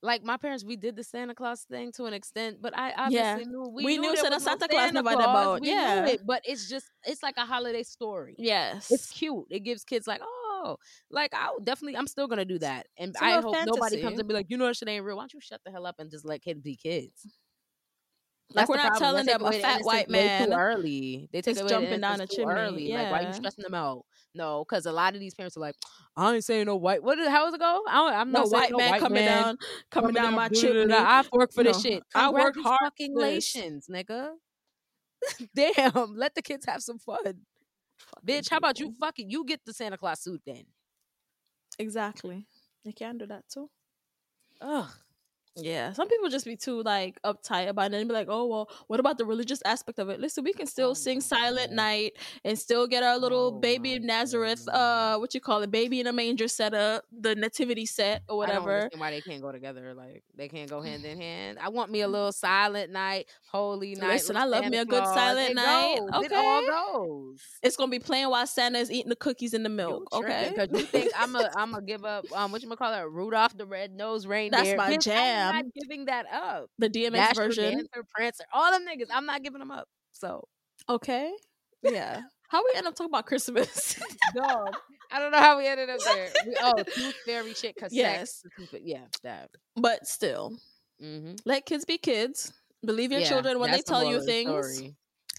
[0.03, 3.35] Like my parents, we did the Santa Claus thing to an extent, but I Yeah.
[3.35, 5.25] obviously knew we, We knew, knew Santa- Santa Claus never had Claus.
[5.29, 6.05] about- We knew yeah.
[6.07, 8.35] it, but it's just it's like a holiday story.
[8.37, 8.91] Yes.
[8.91, 9.45] It's cute.
[9.49, 10.75] It gives kids like, oh,
[11.09, 14.19] like I definitely, I'm still gonna do that, and I hope nobody comes fantasy.
[14.19, 15.15] and be like, you know, that shit ain't real.
[15.15, 17.25] Why don't you shut the hell up and just let kids be kids?
[18.49, 19.25] Like, That's we're not problem.
[19.25, 21.29] telling them a fat white man too early.
[21.31, 22.53] They take away jumping down a chimney.
[22.53, 22.87] early.
[22.91, 24.05] Like, why are you stressing them out?
[24.35, 25.75] No, because a lot of these parents are like,
[26.17, 27.03] I ain't saying no white.
[27.03, 27.19] What?
[27.19, 27.83] How does it go?
[27.87, 29.57] I don't, I'm no not saying white no man white coming man down,
[29.91, 30.87] coming down my da, da, da, chimney.
[30.87, 31.03] da.
[31.03, 32.03] I work worked for this shit.
[32.15, 34.31] I work hard Fucking nigga.
[35.55, 37.21] Damn, let the kids have some fun.
[38.25, 40.63] Bitch, how about you fucking you get the Santa Claus suit then?
[41.79, 42.47] Exactly.
[42.83, 43.69] They can do that too.
[44.61, 44.89] Ugh.
[45.55, 48.69] Yeah, some people just be too like uptight about it and be like, "Oh well,
[48.87, 51.75] what about the religious aspect of it?" Listen, we can still Oh sing Silent God.
[51.75, 55.15] Night and still get our little Oh baby Nazareth, God.
[55.15, 58.43] uh, what you call it, baby in a manger set up, the nativity set or
[58.43, 58.75] I don't whatever.
[58.77, 59.93] understand why they can't go together.
[59.93, 61.59] Like they can't go hand in hand.
[61.61, 64.13] I want me a little silent night, holy night.
[64.13, 65.13] Listen, I love me a good Claus.
[65.13, 65.97] silent It night.
[65.99, 66.25] goes.
[66.25, 67.41] It all goes.
[67.61, 70.07] It's gonna be playing while Santa is eating the cookies and the milk.
[70.13, 72.93] okay, Because you think I'm a I'm gonna give up um what you gonna call
[72.93, 74.63] it Rudolph the Red Nose Reindeer?
[74.63, 74.97] That's my
[75.49, 76.69] I'm not giving that up.
[76.79, 77.71] the DMX version.
[77.75, 79.07] Dancer, Prancer, all them niggas.
[79.11, 79.87] I'm not giving them up.
[80.11, 80.43] So
[80.89, 81.31] Okay,
[81.81, 82.21] yeah.
[82.49, 83.95] How we end up talking about Christmas?
[84.35, 84.75] dog.
[85.11, 86.29] I don't know how we ended up there.
[86.47, 87.75] We, oh, tooth fairy shit.
[87.75, 88.43] Cause Yes.
[88.57, 89.49] sex, yeah, that.
[89.75, 90.53] but still,
[91.01, 91.33] Mm-hmm.
[91.45, 92.53] let kids be kids.
[92.85, 94.75] Believe your Yeah, children when they tell you the things.
[94.75, 94.95] story.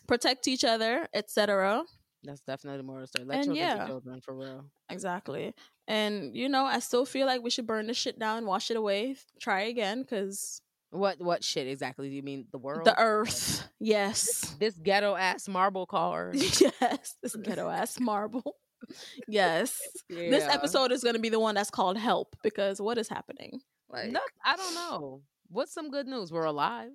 [0.09, 1.85] Protect each other, etc.
[2.25, 3.25] That's definitely the moral story.
[3.27, 3.85] Let And children yeah.
[3.85, 4.64] be children for real.
[4.89, 5.55] Exactly.
[5.87, 8.77] And you know, I still feel like we should burn this shit down, wash it
[8.77, 10.61] away, try again, because
[10.91, 12.47] What what shit exactly do you mean?
[12.53, 12.85] The world?
[12.85, 13.68] the earth.
[13.81, 14.55] Yes.
[14.59, 16.33] This ghetto ass marble car.
[16.35, 17.16] yes.
[17.22, 18.57] This ghetto ass marble.
[19.27, 19.81] Yes.
[20.11, 23.61] This episode is gonna be the one that's called Help because what is happening?
[23.89, 25.22] Like No, I don't know.
[25.49, 26.31] What's some good news?
[26.31, 26.91] We're alive.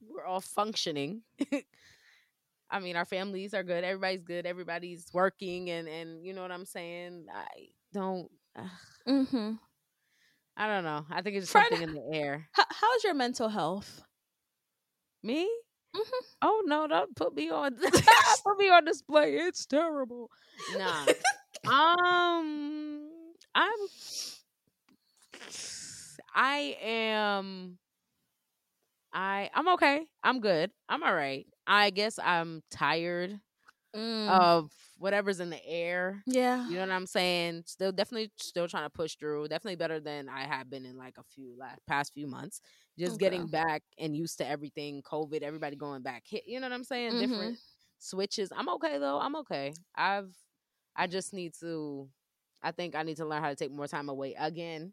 [0.00, 1.22] We're all functioning.
[2.70, 3.84] I mean, our families are good.
[3.84, 4.46] Everybody's good.
[4.46, 7.26] Everybody's working, and and you know what I'm saying.
[7.34, 8.30] I don't.
[9.08, 9.52] mm-hmm.
[10.56, 11.06] I don't know.
[11.10, 12.48] I think it's just Friend- something in the air.
[12.52, 14.02] How, how's your mental health?
[15.22, 15.48] Me?
[15.96, 16.24] Mhm.
[16.42, 16.86] Oh no!
[16.86, 17.76] Don't put me on.
[18.44, 19.36] put me on display.
[19.36, 20.30] It's terrible.
[20.76, 21.06] Nah.
[21.66, 23.08] um.
[23.54, 23.88] I'm.
[26.34, 27.78] I am.
[29.12, 30.06] I I'm okay.
[30.22, 30.70] I'm good.
[30.88, 31.46] I'm all right.
[31.68, 33.40] I guess I'm tired
[33.96, 34.28] Mm.
[34.28, 36.22] of whatever's in the air.
[36.26, 36.68] yeah.
[36.68, 37.64] You know what I'm saying?
[37.66, 39.48] Still, definitely, still trying to push through.
[39.48, 42.60] Definitely better than I have been in like a few last past few months.
[42.98, 45.02] Just getting back and used to everything.
[45.02, 46.24] COVID, everybody going back.
[46.28, 47.12] Hit, you know what I'm saying?
[47.14, 47.20] Mhm.
[47.20, 47.58] Different
[47.98, 48.52] switches.
[48.54, 49.18] I'm okay though.
[49.20, 49.72] I'm okay.
[49.96, 50.34] I've,
[50.96, 52.10] I just need to.
[52.62, 54.92] I think I need to learn how to take more time away again.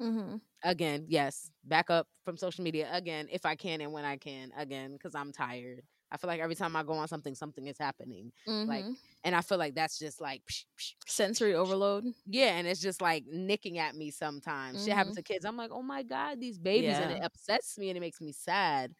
[0.00, 0.36] Mm-hmm.
[0.64, 4.52] Again, yes, back up from social media again if I can and when I can
[4.56, 5.82] again because I'm tired.
[6.12, 8.96] I feel like every time I go on something, something is happening, Like, Mhm.
[9.24, 12.04] and I feel like that's just like psh, psh, sensory overload.
[12.26, 14.84] yeah, and it's just like nicking at me sometimes.
[14.84, 15.44] Shit happens to kids.
[15.46, 17.24] I'm like, oh my God, these babies, and it Yeah.
[17.26, 18.94] upsets me and it makes me sad.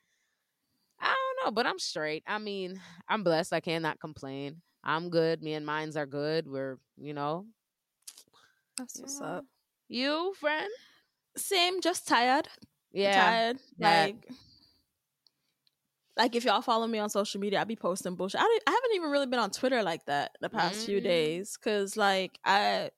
[0.98, 2.22] I don't know, but I'm straight.
[2.26, 3.52] I mean, I'm blessed.
[3.52, 4.62] I cannot complain.
[4.82, 5.42] I'm good.
[5.42, 6.46] Me and mines are good.
[6.48, 7.46] We're, you know,
[8.78, 9.26] That's what's Yeah.
[9.36, 9.44] up.
[9.88, 10.70] you, friend.
[11.36, 12.48] Same, just tired.
[12.90, 13.14] Yeah.
[13.14, 13.58] tired.
[13.78, 14.28] that- Like,
[16.16, 18.40] like if y'all follow me on social media, I be posting bullshit.
[18.40, 21.02] I, I haven't even really been on Twitter like that the past few Mm.
[21.02, 22.90] days because, like, I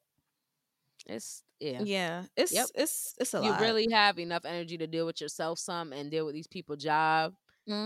[1.07, 1.85] It's, yeah.
[1.85, 2.73] yeah, it's Yep.
[2.75, 3.45] it's it's a lot.
[3.45, 3.57] You lot.
[3.57, 7.35] really have enough energy to deal with yourself some and deal with these people job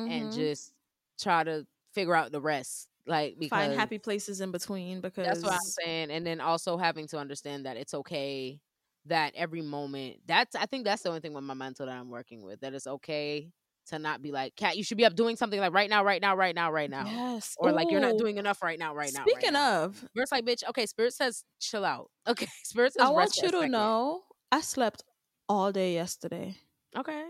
[0.06, 0.32] and Mhm.
[0.32, 0.72] just
[1.20, 2.88] try to figure out the rest.
[3.06, 6.10] Like, because find happy places in between because That's what I'm saying.
[6.10, 8.60] And then also having to understand that it's okay
[9.06, 12.10] that every moment that's I think that's the only thing with my mental that I'm
[12.10, 12.60] working with.
[12.60, 13.52] That it's okay
[13.88, 16.20] to not be like, Cat, you should be up doing something like right now, right
[16.20, 17.04] now, right now, right now.
[17.06, 17.56] Yes.
[17.58, 19.20] Or like you're not doing enough right now, right now.
[19.20, 19.84] right Speaking now.
[19.84, 22.10] of, Spirit's like, bitch, okay, Spirit says chill out.
[22.28, 22.46] Okay.
[22.64, 24.20] Spirit says I want you to know
[24.52, 25.02] I slept
[25.48, 26.56] all day yesterday.
[26.94, 27.24] Okay.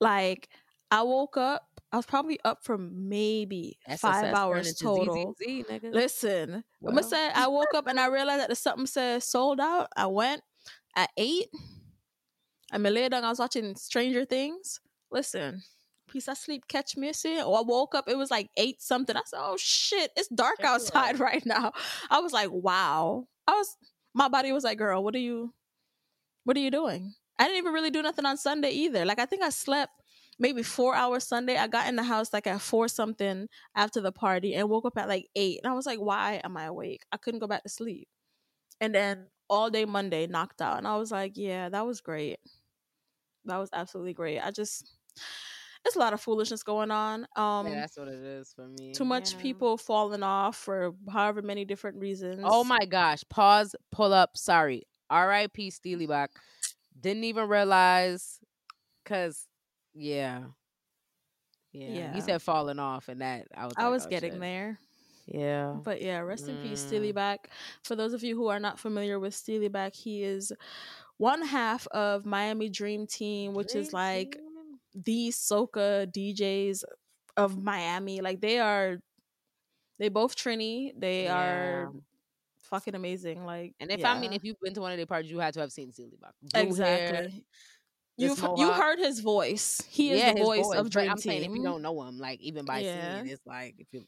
[0.00, 0.48] Like
[0.90, 1.62] I woke up,
[1.92, 5.34] I was probably up for maybe five hours total.
[5.38, 5.82] ZZZ.
[5.82, 9.60] Listen, I'm gonna say I woke up and I realized that the something said sold
[9.60, 9.88] out.
[9.96, 10.42] I went
[10.96, 11.48] at eight.
[12.72, 13.24] I me lay down.
[13.24, 14.80] I was watching Stranger Things.
[15.10, 15.62] Listen,
[16.12, 17.12] piece of sleep catch me.
[17.12, 18.08] See, or I woke up.
[18.08, 19.16] It was like eight something.
[19.16, 21.72] I said, "Oh shit, it's dark outside right now."
[22.10, 23.76] I was like, "Wow." I was.
[24.14, 25.54] My body was like, "Girl, what are you?
[26.44, 29.04] What are you doing?" I didn't even really do nothing on Sunday either.
[29.04, 29.92] Like I think I slept
[30.38, 31.56] maybe four hours Sunday.
[31.56, 34.98] I got in the house like at four something after the party and woke up
[34.98, 35.60] at like eight.
[35.62, 37.02] And I was like, why am I awake?
[37.12, 38.08] I couldn't go back to sleep.
[38.80, 40.78] And then all day Monday knocked out.
[40.78, 42.38] And I was like, yeah, that was great.
[43.44, 44.40] That was absolutely great.
[44.40, 44.96] I just
[45.84, 47.26] it's a lot of foolishness going on.
[47.36, 48.92] Um yeah, that's what it is for me.
[48.92, 49.40] too much Yeah.
[49.40, 52.40] people falling off for however many different reasons.
[52.44, 53.24] Oh my gosh.
[53.28, 54.36] Pause, pull up.
[54.36, 54.82] Sorry.
[55.10, 55.70] R.I.P.
[55.70, 56.30] Steely Bach.
[56.98, 58.38] Didn't even realize
[59.04, 59.46] because
[59.94, 60.42] yeah.
[61.72, 61.88] Yeah.
[61.88, 62.14] Yeah.
[62.14, 64.40] You said falling off and that I was I like, was oh, getting shit.
[64.40, 64.78] there.
[65.26, 65.76] Yeah.
[65.82, 67.38] But yeah, rest in peace, Steely Mm.
[67.84, 70.52] For those of you who are not familiar with Steelyback, he is
[71.16, 74.42] one half of Miami Dream Team, which is like Team.
[74.94, 76.84] The soca DJs
[77.36, 78.20] of Miami.
[78.20, 78.98] Like they are,
[79.98, 80.92] they both Trini.
[80.98, 81.92] They are
[82.64, 83.44] fucking amazing.
[83.44, 85.38] Like, And if yeah, I mean if you've been to one of their parties, you
[85.38, 86.34] had to have seen Steely Bach.
[86.42, 87.44] Blue hair, exactly.
[88.18, 89.82] You've this you heard his voice.
[89.88, 91.32] He is yeah, the his voice, of Dream I'm Team.
[91.32, 93.22] saying if you don't know him, like even by Yeah.
[93.22, 94.04] seeing, it's like if you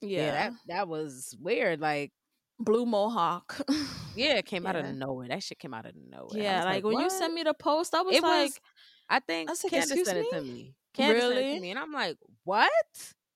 [0.00, 1.80] yeah, yeah, that that was weird.
[1.80, 2.12] Like
[2.60, 3.60] blue mohawk.
[4.16, 5.28] yeah, it came out of nowhere.
[5.28, 6.28] That shit came out of nowhere.
[6.40, 8.60] Yeah, was like, when you sent me the post, I was It like, was-
[9.08, 10.74] I think I like, Candace "Excuse sent it to me?
[10.94, 11.54] Candace sent it Really?
[11.56, 12.72] to me, and I'm like, what?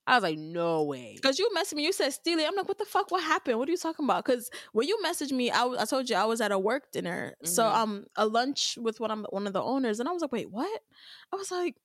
[0.06, 1.16] I was like, no way.
[1.22, 2.44] Cause you messaged me, you said Steely.
[2.44, 3.10] I'm like, what the fuck?
[3.12, 3.58] What happened?
[3.58, 4.24] What are you talking about?
[4.24, 6.90] Cause when you messaged me, I, w- I told you I was at a work
[6.92, 7.74] dinner, so Mhm.
[7.74, 10.50] um, a lunch with one of one of the owners, and I was like, wait,
[10.50, 10.80] what?
[11.32, 11.76] I was like,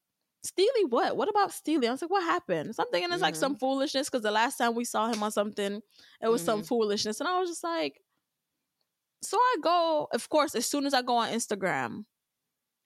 [0.43, 1.15] Steely, what?
[1.17, 1.87] What about Steely?
[1.87, 2.75] I was like, what happened?
[2.75, 3.59] So I'm thinking it's like some Mm-hmm.
[3.59, 4.09] foolishness.
[4.09, 5.81] Cause the last time we saw him on something,
[6.21, 6.67] it was some Mhm.
[6.67, 8.01] foolishness, and I was just like,
[9.21, 10.07] so I go.
[10.11, 12.05] Of course, as soon as I go on Instagram,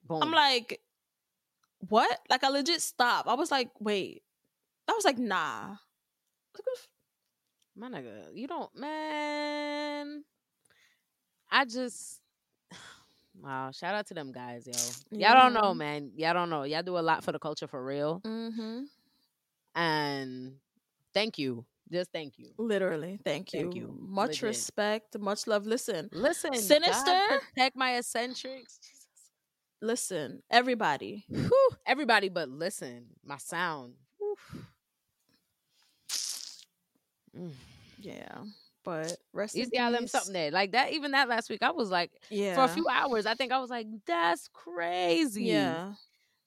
[0.04, 0.22] Boom.
[0.22, 0.82] I'm like,
[1.90, 2.20] what?
[2.30, 3.28] Like I legit stopped.
[3.28, 4.24] I was like, wait.
[4.88, 5.70] I was like, nah.
[5.70, 5.78] Like,
[6.54, 6.88] what the f-
[7.78, 10.24] my nigga, you don't, man.
[11.50, 12.20] I just.
[13.42, 13.72] Wow!
[13.72, 15.18] Shout out to them guys, yo.
[15.18, 16.12] Y'all don't know, man.
[16.16, 16.62] Y'all don't know.
[16.64, 18.82] Y'all do a lot for the culture for real, Mm-hmm.
[19.76, 20.54] and
[21.14, 21.66] thank you.
[21.92, 22.52] Just thank you.
[22.58, 23.20] Literally.
[23.26, 23.62] Thank you.
[23.62, 23.96] Thank you.
[24.00, 24.44] Much Legit.
[24.44, 25.18] respect.
[25.20, 25.66] Much love.
[25.66, 26.10] Listen.
[26.12, 27.06] Listen, Sinister?
[27.06, 28.80] God protect my eccentrics.
[29.82, 30.44] Listen.
[30.50, 31.26] Everybody.
[31.30, 33.94] Whew, everybody but listen my sound
[37.38, 37.54] Mm.
[38.00, 38.44] Yeah.
[38.84, 40.52] But rest You in see how them something there.
[40.52, 42.56] Like that even that last week, I was like Yeah.
[42.56, 45.44] for a few hours, I think I was like, that's crazy.
[45.46, 45.94] Yeah.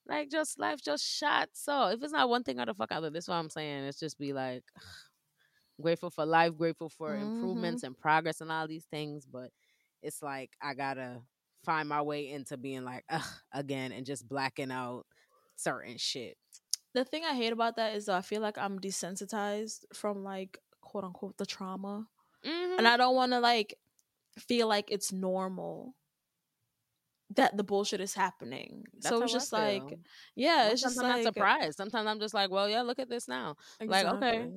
[0.07, 1.49] Like just life just shot.
[1.53, 3.85] So if it's not one thing out of fuck out of this, what I'm saying.
[3.85, 4.63] It's just be like
[5.81, 7.21] grateful for life, grateful for Mhm.
[7.23, 9.25] improvements and progress and all these things.
[9.25, 9.49] But
[10.03, 11.21] it's like I gotta
[11.65, 15.05] find my way into being like, ugh, again and just blacking out
[15.55, 16.37] certain shit.
[16.93, 21.03] The thing I hate about that is I feel like I'm desensitized from like quote
[21.03, 22.07] unquote the trauma.
[22.43, 22.77] Mhm.
[22.77, 23.75] And I don't want to like
[24.39, 25.95] feel like it's normal
[27.35, 28.85] that the bullshit is happening.
[28.93, 29.81] That's so it's just like
[30.35, 31.77] yeah, it's just I'm like not surprised.
[31.77, 33.55] Sometimes I'm just like, well, yeah, look at this now.
[33.87, 34.49] Like, okay.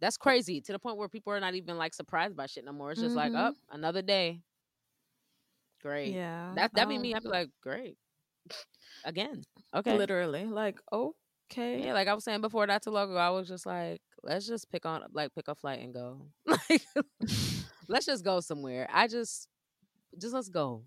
[0.00, 2.72] That's crazy to the point where people are not even like surprised by shit no
[2.72, 2.90] more.
[2.92, 3.36] It's just like, Mhm.
[3.36, 4.42] up another day.
[5.82, 6.14] Great.
[6.14, 6.52] Yeah.
[6.54, 7.14] That that be um, me.
[7.14, 7.96] I'd be like, great.
[9.04, 9.42] Again.
[9.74, 9.96] Okay.
[9.96, 10.44] Literally.
[10.44, 11.84] Like, okay.
[11.84, 14.46] Yeah, like I was saying before, not too long ago, I was just like, let's
[14.46, 16.26] just pick on like pick a flight and go.
[16.46, 16.82] Like
[17.88, 18.88] let's just go somewhere.
[18.92, 19.48] I just
[20.20, 20.84] just let's go.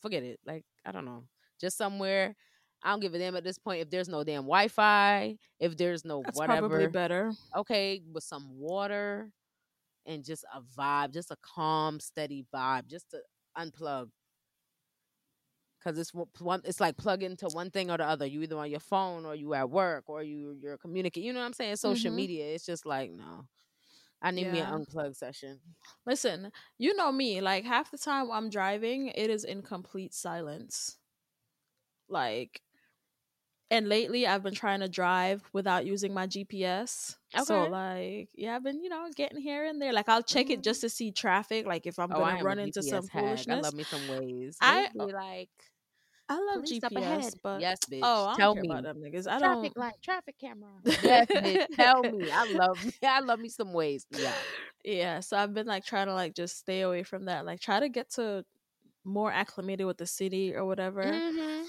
[0.00, 0.40] Forget it.
[0.46, 1.24] Like, I don't know.
[1.60, 2.34] Just somewhere.
[2.82, 5.76] I don't give a damn at this point if there's no damn Wi Fi, if
[5.76, 6.68] there's no That's whatever.
[6.68, 7.32] probably better.
[7.56, 9.30] okay, with some water
[10.04, 13.18] and just a vibe, just a calm, steady vibe, just to
[13.56, 14.08] unplug.
[15.82, 18.24] Cause it's one- it's like plug into one thing or the other.
[18.24, 21.26] You either on your phone or you at work or you you're communicating.
[21.26, 21.74] You know what I'm saying?
[21.76, 22.16] Social Mhm.
[22.16, 22.54] media.
[22.54, 23.46] It's just like no.
[24.24, 25.58] I need me an unplug session.
[26.06, 27.40] Listen, you know me.
[27.40, 30.96] Like half the time I'm driving, it is in complete silence.
[32.08, 32.62] Like,
[33.70, 37.16] and lately I've been trying to drive without using my GPS.
[37.34, 37.44] okay.
[37.44, 39.92] So like, yeah, I've been you know getting here and there.
[39.92, 41.66] Like I'll check it just to see traffic.
[41.66, 43.24] Like if I'm oh, gonna run into some hag.
[43.24, 43.62] I foolishness.
[43.64, 44.56] love me some Waze.
[44.60, 45.50] I- I be like
[46.32, 47.34] I love police GPS, up ahead.
[47.42, 48.00] but yes, bitch.
[48.02, 48.70] oh, I don't tell care me.
[48.70, 49.26] about them niggas.
[49.26, 49.76] I traffic don't.
[49.76, 50.70] light, traffic camera.
[50.84, 51.66] yes, bitch.
[51.76, 52.30] Tell me.
[52.30, 52.92] I love me.
[53.06, 54.06] I love me some Waze.
[54.10, 54.32] Yeah.
[54.84, 57.44] Yeah, so I've been like trying to like just stay away from that.
[57.44, 58.44] Like try to get to
[59.04, 61.04] more acclimated with the city or whatever.
[61.04, 61.64] Mhm.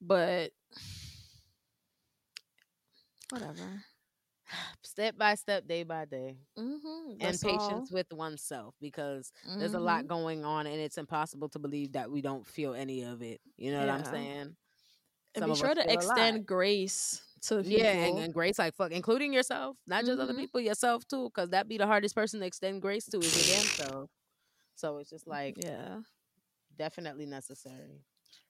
[0.00, 0.50] But
[3.30, 3.84] whatever.
[4.82, 7.14] Step by step, day by day, Mm-hmm.
[7.20, 9.80] and patience with oneself because there's a Mm-hmm.
[9.80, 13.40] lot going on, and it's impossible to believe that we don't feel any of it.
[13.56, 14.04] You know what I'm Yeah.
[14.04, 14.56] saying?
[15.34, 17.80] And Some be sure to extend grace to people.
[17.80, 20.34] Yeah, and, and grace, like fuck, including yourself, not just other Mhm.
[20.34, 23.44] people, yourself too, because that be the hardest person to extend grace to is your
[23.44, 24.10] damn self.
[24.74, 26.00] So it's just like yeah.
[26.76, 28.04] definitely necessary.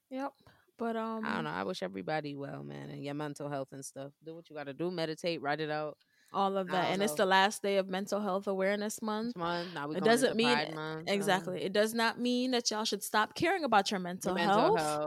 [0.09, 0.33] Yep.
[0.77, 1.49] But um I don't know.
[1.51, 4.11] I wish everybody well, man, and your mental health and stuff.
[4.23, 4.91] Do what you got to do.
[4.91, 5.97] Meditate, write it out.
[6.33, 6.89] all of that.
[6.91, 9.35] And it's the last day of mental health awareness month.
[9.35, 11.63] Month, now we It doesn't into mean month, so exactly.
[11.63, 14.99] It does not mean that y'all should stop caring about your your mental, mental health,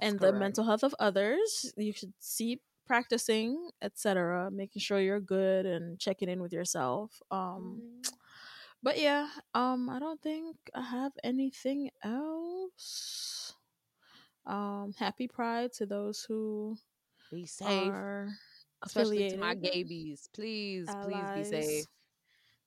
[0.00, 1.72] and the mental health of others.
[1.76, 7.20] You should see practicing, etc., making sure you're good and checking in with yourself.
[7.30, 8.12] Um Mhm.
[8.82, 13.41] but yeah, um I don't think I have anything else.
[14.46, 16.76] Um happy pride to those who
[17.30, 18.28] Be safe, are
[18.82, 20.28] especially to my gabies.
[20.32, 21.86] Please, please be safe.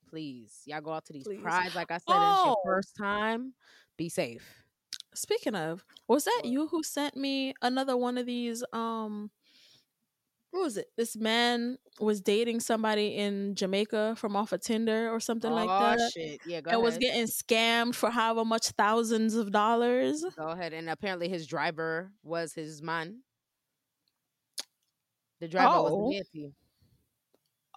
[0.08, 1.42] Please, y'all go out to these Please.
[1.42, 1.74] prides.
[1.74, 2.62] Like I said, it's your Oh!
[2.64, 3.54] first time.
[3.96, 4.62] Be safe.
[5.14, 8.62] Speaking of, was that you who sent me another one of these?
[8.72, 9.30] Um,
[10.56, 10.86] what was it?
[10.96, 15.96] This man was dating somebody in Jamaica from off of Tinder or something like oh
[15.96, 16.40] that, shit!
[16.46, 16.82] Yeah, go and ahead.
[16.84, 20.24] was getting scammed for however much thousands of dollars.
[20.36, 20.72] Go ahead.
[20.72, 23.20] And apparently his driver was his man.
[25.40, 26.08] The driver was Oh.
[26.10, 26.54] the Nancy.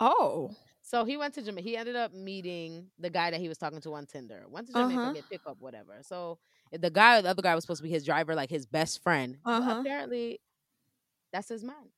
[0.02, 1.68] Oh, So he went to Jamaica.
[1.68, 4.46] He ended up meeting the guy that he was talking to on Tinder.
[4.50, 5.14] Went to Jamaica Uh-huh.
[5.14, 5.98] get pickup, whatever.
[6.02, 6.40] So
[6.72, 9.38] the guy, the other guy was supposed to be his driver, like his best friend.
[9.46, 9.82] Uh-huh.
[9.82, 10.40] apparently,
[11.32, 11.92] that's his man.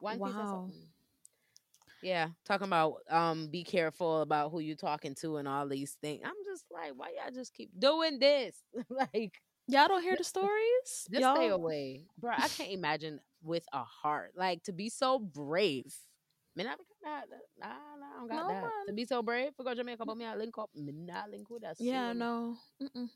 [0.00, 0.48] One piece of Wow.
[0.48, 0.88] something.
[2.02, 6.22] Yeah, talking about um, be careful about who you're talking to and all these things.
[6.24, 8.56] I'm just like, why y'all just keep doing this?
[8.88, 11.06] like, y'all don't hear the stories?
[11.10, 11.36] just y'all?
[11.36, 12.32] stay away, bro.
[12.34, 15.94] I can't imagine with a heart like to be so brave.
[16.56, 17.26] Man, I got that.
[17.58, 18.70] Nah, nah, I don't got No, that.
[18.88, 20.70] To be so brave for go Jamaica, but me I link up.
[20.74, 21.76] Me not link with that.
[21.78, 22.56] Yeah, no.
[22.82, 23.08] Mm-mm.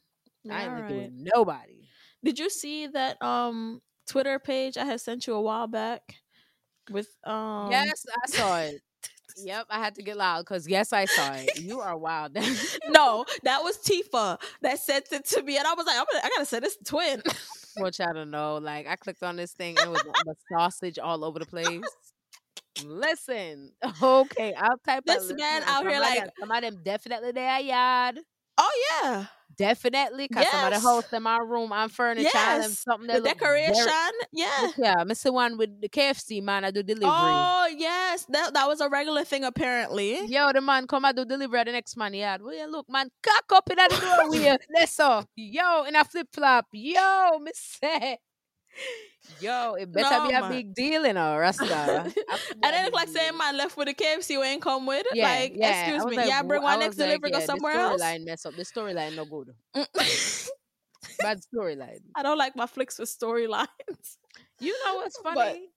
[0.50, 0.94] I ain't right.
[0.94, 1.88] with nobody.
[2.22, 6.16] Did you see that um Twitter page I had sent you a while back
[6.90, 8.80] with um yes, I saw it.
[9.36, 11.60] Yep, I had to get loud because yes, I saw it.
[11.60, 12.34] You are wild.
[12.88, 16.24] no, that was Tifa that sent it to me, and I was like, I'm gonna,
[16.24, 17.22] I gotta send this to twin.
[17.76, 18.56] want y'all to know.
[18.58, 21.80] Like I clicked on this thing and it was sausage all over the place.
[22.84, 23.70] Listen,
[24.02, 25.04] okay, I'll type.
[25.04, 28.18] This man out here somebody- like- some of them definitely there, yard.
[28.58, 28.70] Oh
[29.02, 29.26] yeah.
[29.56, 30.82] Definitely, cause the Yes.
[30.82, 32.78] hosts in my room, I'm furniture and Yes.
[32.80, 34.10] something The that very- decoration.
[34.32, 34.70] Yeah.
[34.76, 36.64] Yeah, Miss the one with the KFC man.
[36.64, 37.08] I do delivery.
[37.08, 38.26] Oh yes.
[38.30, 40.24] That that was a regular thing apparently.
[40.26, 42.42] Yo, the man come and do delivery at the next man yard.
[42.42, 44.64] Well, yeah, look, man, cock up in the.
[44.70, 45.24] Let's go.
[45.36, 46.66] Yo, in a flip flop.
[46.72, 47.78] Yo, miss.
[49.40, 50.50] Yo, it better No, be a man.
[50.50, 52.12] big deal, in know, Rasta.
[52.62, 55.06] And then look like saying man left with the KFC we ain't come with.
[55.12, 55.86] Yeah, like, yeah.
[55.86, 58.02] Excuse me, like, yeah, bring one next like, delivery, go somewhere the else.
[58.02, 58.54] storyline mess up.
[58.56, 59.54] The storyline no good.
[59.76, 59.86] Mm.
[61.20, 62.00] Bad storyline.
[62.14, 64.16] I don't like my flicks with storylines.
[64.60, 65.68] You know what's funny?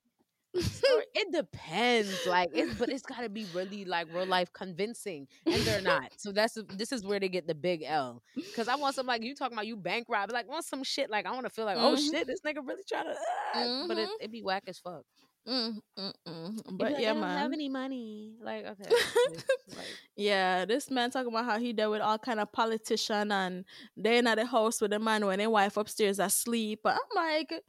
[1.20, 2.26] It depends.
[2.28, 5.28] Like it's but it's gotta be really like real life convincing.
[5.46, 6.12] And they're not.
[6.18, 8.22] So that's this is where they get the big L.
[8.56, 11.10] Cause I want some like you talking about you bank rob, like want some shit
[11.10, 12.12] like I want to feel like, oh Mhm.
[12.12, 14.14] shit, this nigga really trying to uh, but it, Mhm.
[14.22, 15.04] it be whack as fuck.
[15.48, 16.62] Mm, mm, mm.
[16.72, 18.36] But like, yeah, I don't have any money.
[18.42, 18.90] Like, okay.
[19.70, 19.88] like,
[20.18, 23.64] Yeah, this man talking about how he dealt with all kind of politician and
[23.96, 26.82] they in at the house with the man when their wife upstairs asleep.
[26.84, 27.64] But I'm like,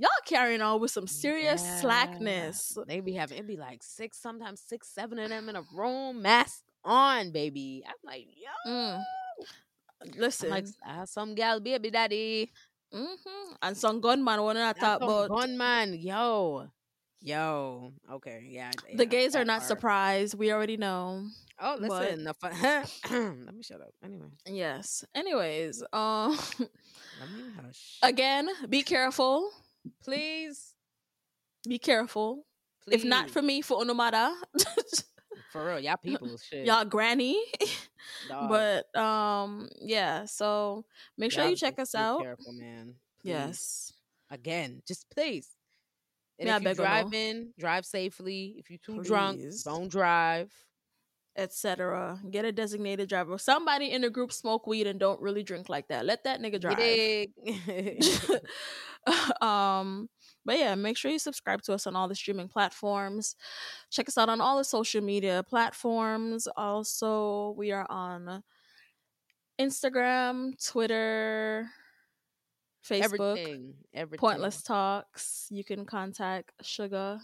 [0.00, 1.80] y'all carrying on with some serious Yeah.
[1.80, 2.78] slackness.
[2.86, 6.22] They be having it be like six, sometimes six, seven of them in a room,
[6.22, 7.82] mask on, baby.
[7.86, 8.70] I'm like, yo.
[8.70, 9.02] Mm.
[10.02, 12.50] I'm Listen, like, ah, some gal baby daddy.
[12.92, 13.52] Mm-hmm.
[13.62, 15.28] and some gunman want to talk about.
[15.28, 15.94] gunman.
[15.94, 16.66] Yo.
[17.22, 17.92] Yo.
[18.10, 18.46] Okay.
[18.48, 18.70] Yeah.
[18.88, 19.68] yeah, The gays are not part.
[19.68, 20.34] surprised.
[20.34, 21.26] We already know.
[21.60, 22.26] Oh, listen.
[22.40, 22.48] fu-
[23.46, 23.92] Let me shut up.
[24.02, 24.26] Anyway.
[24.46, 25.04] Yes.
[25.14, 27.98] Anyways, um, Let me hush.
[28.02, 29.50] again, be careful.
[30.02, 30.74] Please.
[31.68, 32.46] Be careful.
[32.90, 34.34] If not for me, for Onumada,
[35.52, 35.80] For real.
[35.80, 36.36] Y'all people.
[36.38, 36.64] Shit.
[36.66, 37.36] y'all granny.
[38.28, 38.48] Dog.
[38.48, 40.24] but um, yeah.
[40.24, 40.84] So
[41.18, 42.22] make sure Y'all you check us be out.
[42.22, 42.94] Careful, man.
[43.20, 43.28] Please.
[43.30, 43.92] Yes.
[44.30, 45.48] again, just please.
[46.38, 46.84] And Yeah, I if you beg of you.
[46.84, 48.54] drive in, drive safely.
[48.58, 50.52] If you're too drunk, don't drive.
[51.36, 52.18] Etc.
[52.30, 53.38] Get a designated driver.
[53.38, 56.04] Somebody in the group smoke weed and don't really drink like that.
[56.04, 57.28] Let that nigga drive.
[59.40, 60.08] um
[60.44, 63.34] but yeah make sure you subscribe to us on all the streaming platforms
[63.90, 68.42] check us out on all the social media platforms also we are on
[69.58, 71.66] instagram twitter
[72.88, 74.28] facebook everything, everything.
[74.28, 77.18] Pointlesss Talks you can contact sugar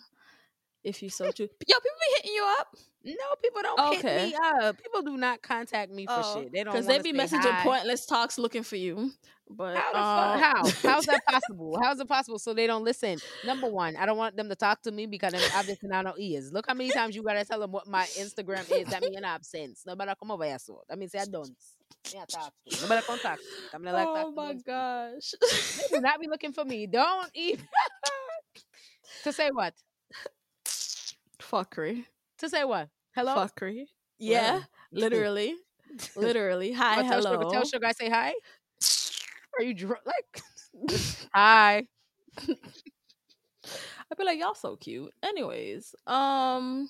[0.86, 2.68] if you so choose yo people be hitting you up
[3.04, 4.18] No, people don't Okay.
[4.18, 4.82] hit me up.
[4.82, 6.52] People do not contact me for shit.
[6.52, 7.64] They don't because they be messaging hi.
[7.64, 9.12] Pointlesss Talks looking for you
[9.48, 10.40] but How um.
[10.40, 10.62] How?
[10.84, 11.78] How's that possible?
[11.82, 12.38] How's it possible?
[12.38, 13.20] So they don't listen.
[13.42, 16.14] Number one, I don't want them to talk to me because then obviously I know
[16.18, 16.52] ears.
[16.52, 18.88] Look how many times you gotta tell them what my Instagram is.
[18.88, 19.84] That mean an absence.
[19.86, 21.50] Nobody come over here, so that means I don't.
[22.12, 22.80] Yeah, talk to.
[22.80, 23.42] Nobody contact.
[23.42, 23.68] me.
[23.72, 25.34] I'm not like oh talk my gosh
[25.76, 26.86] They do not be looking for me.
[26.86, 27.66] Don't even.
[29.24, 29.74] to say what?
[31.50, 32.04] Fuckery
[32.38, 32.88] To say what?
[33.14, 33.34] Hello.
[33.36, 33.86] fuckery.
[34.18, 34.60] Yeah,
[34.92, 35.54] literally,
[36.16, 36.72] literally.
[36.72, 37.32] Hi, tell hello.
[37.32, 38.34] Sugar, tell Sugar I say hi.
[39.58, 40.00] Are you drunk?
[40.04, 40.42] Like,
[41.34, 41.86] hi.
[42.38, 45.12] I'd be like, y'all so cute.
[45.22, 46.88] Anyways, um,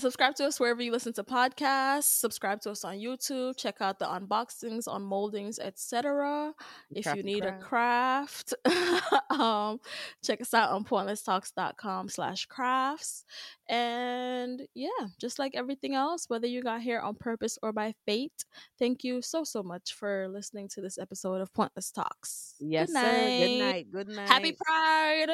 [0.00, 2.04] subscribe to us wherever you listen to podcasts.
[2.04, 3.56] Subscribe to us on YouTube.
[3.56, 6.52] Check out the unboxings, on moldings etc.
[6.90, 8.54] If you Craft need a craft.
[8.64, 9.80] craft, um,
[10.24, 13.24] check us out on pointlessstalks.com slash crafts.
[13.68, 14.88] And yeah,
[15.20, 18.44] just like everything else, whether you got here on purpose or by fate,
[18.78, 22.54] thank you so, so much for listening to this episode of Pointlesss Talks.
[22.58, 23.12] Yes, Good sir.
[23.12, 23.58] Good night.
[23.58, 23.92] night.
[23.92, 24.28] Good night.
[24.28, 25.30] Happy Pride.